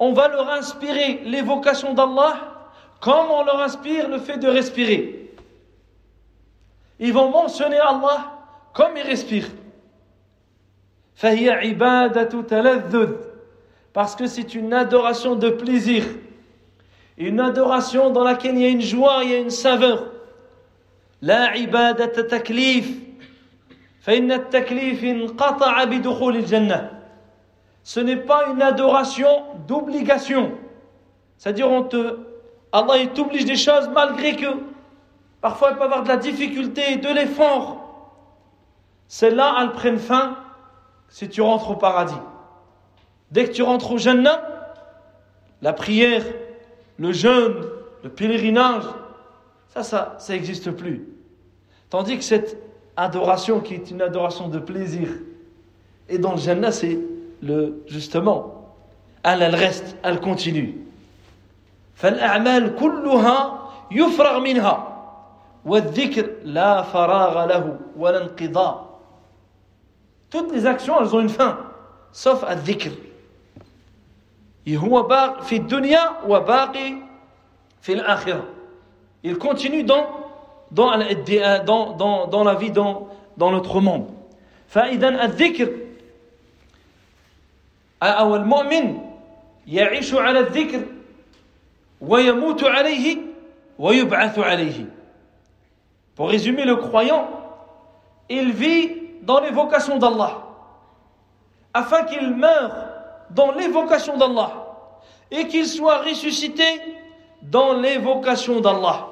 on 0.00 0.12
va 0.12 0.26
leur 0.26 0.50
inspirer 0.50 1.22
l'évocation 1.24 1.94
d'Allah 1.94 2.34
comme 3.00 3.30
on 3.30 3.44
leur 3.44 3.60
inspire 3.60 4.08
le 4.08 4.18
fait 4.18 4.38
de 4.38 4.48
respirer 4.48 5.30
ils 6.98 7.12
vont 7.12 7.30
mentionner 7.30 7.78
Allah 7.78 8.32
comme 8.72 8.96
ils 8.96 9.06
respirent 9.06 9.50
Parce 13.93 14.15
que 14.15 14.27
c'est 14.27 14.55
une 14.55 14.73
adoration 14.73 15.35
de 15.35 15.49
plaisir. 15.49 16.03
Une 17.17 17.39
adoration 17.39 18.09
dans 18.09 18.23
laquelle 18.23 18.55
il 18.55 18.61
y 18.61 18.65
a 18.65 18.69
une 18.69 18.81
joie, 18.81 19.21
il 19.23 19.31
y 19.31 19.35
a 19.35 19.37
une 19.37 19.49
saveur. 19.49 20.11
La 21.21 21.55
ibadata 21.55 22.23
taklif. 22.23 22.89
Ce 24.05 24.11
n'est 27.99 28.17
pas 28.17 28.47
une 28.47 28.61
adoration 28.61 29.29
d'obligation. 29.65 30.51
C'est-à-dire, 31.37 31.71
on 31.71 31.83
te, 31.83 32.17
Allah 32.73 32.97
il 32.97 33.07
t'oblige 33.09 33.45
des 33.45 33.55
choses 33.55 33.89
malgré 33.93 34.35
que 34.35 34.47
parfois 35.39 35.69
il 35.71 35.77
peut 35.77 35.83
avoir 35.83 36.03
de 36.03 36.09
la 36.09 36.17
difficulté 36.17 36.81
et 36.91 36.97
de 36.97 37.07
l'effort. 37.07 37.77
Celles-là, 39.07 39.55
elles 39.61 39.71
prennent 39.71 39.99
fin 39.99 40.35
si 41.12 41.28
tu 41.28 41.40
rentres 41.40 41.70
au 41.70 41.76
paradis. 41.76 42.14
Dès 43.30 43.44
que 43.44 43.52
tu 43.52 43.62
rentres 43.62 43.92
au 43.92 43.98
Jannah, 43.98 44.42
la 45.62 45.72
prière, 45.72 46.24
le 46.98 47.12
jeûne, 47.12 47.66
le 48.02 48.10
pèlerinage, 48.10 48.84
ça, 49.68 49.82
ça, 49.82 50.16
ça 50.18 50.32
n'existe 50.32 50.70
plus. 50.70 51.08
Tandis 51.90 52.16
que 52.16 52.24
cette 52.24 52.58
adoration 52.96 53.60
qui 53.60 53.74
est 53.74 53.90
une 53.90 54.02
adoration 54.02 54.48
de 54.48 54.58
plaisir, 54.58 55.08
et 56.08 56.18
dans 56.18 56.32
le 56.32 56.38
Jannah, 56.38 56.72
c'est 56.72 56.98
le, 57.42 57.82
justement, 57.86 58.74
elle, 59.22 59.42
elle 59.42 59.54
reste, 59.54 59.96
elle 60.02 60.20
continue. 60.20 60.84
فالأعمال 61.98 62.76
كلها 62.76 63.68
يفرغ 63.90 64.40
منها 64.40 64.88
والذكر 65.64 66.30
لا 66.44 66.82
فراغ 66.82 67.46
له 67.46 67.78
ولا 67.96 68.22
انقضاء 68.22 68.91
toutes 70.32 70.52
les 70.52 70.66
actions, 70.66 71.00
elles 71.00 71.14
ont 71.14 71.20
une 71.20 71.28
fin, 71.28 71.58
sauf 72.12 72.44
à 72.44 72.54
dhikr. 72.54 72.90
هو 74.68 75.02
باق 75.02 75.42
في 75.42 75.56
الدنيا 75.56 76.10
وباقي 76.28 76.94
في 77.80 77.92
الآخرة 77.92 78.44
il 79.24 79.38
continue 79.38 79.82
dans 79.82 80.06
dans 80.70 80.92
dans 81.64 81.96
dans 81.96 82.26
dans 82.26 82.44
la 82.44 82.54
vie 82.54 82.70
dans 82.70 83.08
dans 83.36 83.50
notre 83.50 83.80
monde 83.80 84.10
فإذا 84.68 85.24
الذكر 85.24 85.70
أو 88.02 88.36
المؤمن 88.36 88.98
يعيش 89.66 90.14
على 90.14 90.38
الذكر 90.38 90.82
ويموت 92.00 92.64
عليه 92.64 93.16
ويبعث 93.78 94.38
عليه 94.38 94.98
Pour 96.14 96.30
résumer, 96.30 96.64
le 96.64 96.74
croyant, 96.74 97.30
il 98.28 98.50
vit 98.50 98.90
dans 99.22 99.40
l'évocation 99.40 99.98
d'Allah, 99.98 100.44
afin 101.74 102.04
qu'il 102.04 102.34
meure 102.34 102.72
dans 103.30 103.52
l'évocation 103.52 104.16
d'Allah, 104.16 104.52
et 105.30 105.46
qu'il 105.48 105.66
soit 105.66 105.98
ressuscité 105.98 106.64
dans 107.42 107.74
l'évocation 107.74 108.60
d'Allah, 108.60 109.08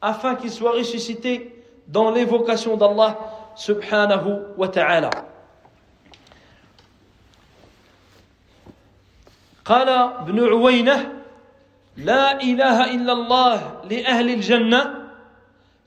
afin 0.00 0.34
qu'il 0.34 0.50
soit 0.50 0.72
ressuscité 0.72 1.62
dans 1.86 2.10
l'évocation 2.10 2.76
d'Allah 2.76 3.18
subhanahu 3.56 4.56
wa 4.56 4.68
ta'ala. 4.68 5.10
قال 9.70 9.88
ابن 10.26 10.38
عوينة 10.48 11.12
لا 11.96 12.42
إله 12.42 12.94
إلا 12.94 13.12
الله 13.12 13.56
لأهل 13.90 14.28
الجنة 14.30 14.82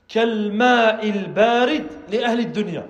كالماء 0.08 1.10
البارد 1.10 1.86
لأهل 2.08 2.38
الدنيا 2.38 2.86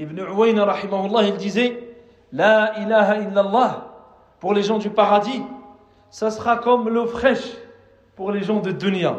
Ibn 0.00 0.20
Uwayna 0.20 0.64
rahimahullah 0.64 1.24
il 1.24 1.36
disait 1.36 1.96
La 2.32 2.78
ilaha 2.78 3.16
illallah 3.18 3.92
pour 4.40 4.52
les 4.52 4.62
gens 4.62 4.78
du 4.78 4.90
paradis 4.90 5.42
ça 6.10 6.30
sera 6.30 6.56
comme 6.56 6.88
l'eau 6.88 7.06
fraîche 7.06 7.52
pour 8.14 8.32
les 8.32 8.42
gens 8.42 8.60
de 8.60 8.72
dunya 8.72 9.16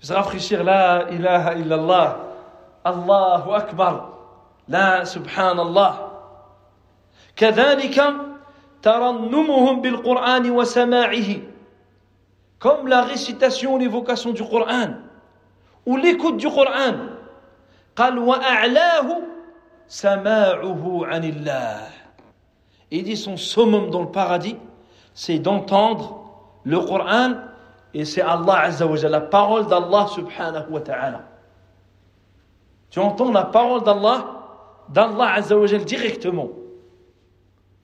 se 0.00 0.12
rafraîchir 0.12 0.64
La 0.64 1.10
ilaha 1.10 1.54
illallah 1.54 2.16
Allahu 2.84 3.52
akbar 3.52 4.10
La 4.68 5.04
subhanallah 5.04 6.04
كذلك 7.38 8.02
ترنمهم 8.82 9.80
بالقرآن 9.80 10.50
وسماعه 10.50 11.30
comme 12.58 12.88
la 12.88 13.02
récitation, 13.02 13.78
l'évocation 13.78 14.32
du 14.32 14.42
Coran, 14.42 14.94
ou 15.86 15.96
l'écoute 15.96 16.36
du 16.36 16.48
Coran. 16.48 17.14
قال 17.96 18.18
وأعلاه 18.18 19.22
عن 20.01 21.23
الله. 21.23 21.89
Il 22.91 23.03
dit 23.03 23.17
son 23.17 23.37
summum 23.37 23.89
dans 23.89 24.01
le 24.01 24.11
paradis, 24.11 24.55
c'est 25.13 25.39
d'entendre 25.39 26.21
le 26.63 26.79
Coran 26.79 27.33
et 27.93 28.05
c'est 28.05 28.21
Allah 28.21 28.59
Azza 28.59 28.85
wa 28.85 28.95
la 28.95 29.21
parole 29.21 29.67
d'Allah 29.67 30.07
subhanahu 30.07 30.71
wa 30.71 30.81
ta'ala. 30.81 31.21
Tu 32.89 32.99
entends 32.99 33.31
la 33.31 33.45
parole 33.45 33.83
d'Allah, 33.83 34.25
d'Allah 34.89 35.33
Azza 35.33 35.57
wa 35.57 35.65
directement, 35.67 36.49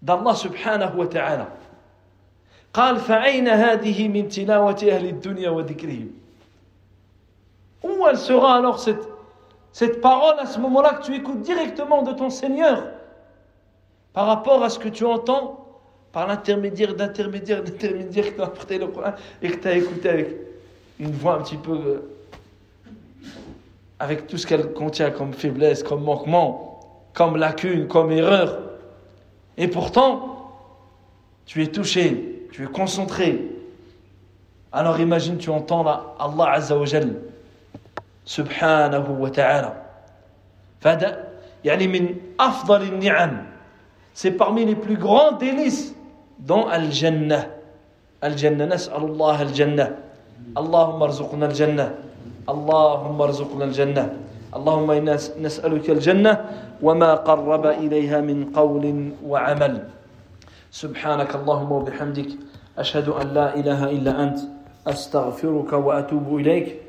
d'Allah 0.02 0.36
subhanahu 0.36 0.98
wa 0.98 1.08
ta'ala. 1.08 1.48
قال 2.74 2.98
فأين 3.00 3.48
هذه 3.48 4.08
من 4.08 4.30
تلاوة 4.30 4.78
أهل 4.84 5.06
الدنيا 5.06 5.50
وذكرهم 5.50 6.12
Où 7.82 8.06
elle 8.08 8.18
sera 8.18 8.58
alors 8.58 8.78
cette, 8.80 9.09
cette 9.72 10.02
parole 10.02 10.40
à 10.40 10.46
ce 10.46 10.60
moment-là 10.60 10.96
que 10.96 11.06
tu 11.06 11.16
écoutes 11.16 11.42
directement 11.42 12.04
de 12.04 12.12
ton 12.14 12.30
Seigneur 12.30 12.84
par 14.14 14.26
rapport 14.26 14.64
à 14.64 14.70
ce 14.70 14.80
que 14.80 14.90
tu 14.90 15.06
entends 15.06 15.66
par 16.12 16.28
l'intermédiaire 16.28 16.96
d'intermédiaire 16.96 17.64
d'intermédiaire 17.64 18.26
qui 18.26 18.34
t'a 18.34 18.46
apporté 18.46 18.78
le 18.78 18.88
Coran 18.88 19.14
et 19.42 19.50
que 19.50 19.58
tu 19.58 19.68
as 19.68 19.76
écouté 19.76 20.10
avec 20.10 20.36
une 21.00 21.12
voix 21.12 21.36
un 21.36 21.44
petit 21.44 21.58
peu 21.58 21.74
euh, 21.74 22.00
avec 24.00 24.28
tout 24.28 24.38
ce 24.38 24.48
qu'elle 24.48 24.74
contient 24.74 25.12
comme 25.12 25.34
faiblesse, 25.34 25.84
comme 25.84 26.04
manquement, 26.04 26.80
comme 27.14 27.38
lacune, 27.38 27.88
comme 27.88 28.12
erreur. 28.12 28.60
Et 29.58 29.68
pourtant, 29.68 30.52
tu 31.46 31.62
es 31.62 31.68
touché 31.68 32.40
tu 32.52 32.64
es 32.64 32.68
concentré. 32.68 33.40
Alors 34.72 35.00
imagine, 35.00 35.38
tu 35.38 35.50
entends 35.50 35.84
là, 35.84 36.16
Allah 36.20 36.52
Azza 36.52 36.78
wa 36.78 36.86
Wa 38.38 39.30
ta'ala. 39.30 39.72
فهذا 40.82 41.28
يعني 41.66 41.88
من 41.88 42.16
أفضل 42.40 42.82
النعم. 42.82 43.46
C'est 44.14 44.32
parmi 44.32 44.66
les 44.66 44.76
plus 44.76 44.98
grands 44.98 45.34
délices 45.34 45.96
dans 46.40 46.68
الجنة 46.72 47.48
الجنة 48.24 48.66
نسأل 48.66 49.04
الله 49.04 49.42
الجنة 49.42 49.96
اللهم 50.58 51.00
ارزقنا 51.04 51.46
الجنة 51.46 51.88
اللهم 52.50 53.22
ارزقنا 53.22 53.66
الجنة 53.66 54.04
اللهم 54.56 54.92
إنا 54.92 55.16
نسألك 55.40 55.90
الجنة 55.90 56.34
وما 56.82 57.12
قرب 57.16 57.66
إليها 57.66 58.22
من 58.22 58.52
قول 58.52 59.12
وعمل 59.24 59.74
سبحانك 60.72 61.32
اللهم 61.36 61.72
وبحمدك 61.72 62.30
أشهد 62.78 63.08
أن 63.10 63.28
لا 63.34 63.56
إله 63.56 63.82
إلا 63.92 64.24
أنت 64.24 64.40
أستغفرك 64.88 65.74
وأتوب 65.74 66.28
إليك 66.40 66.89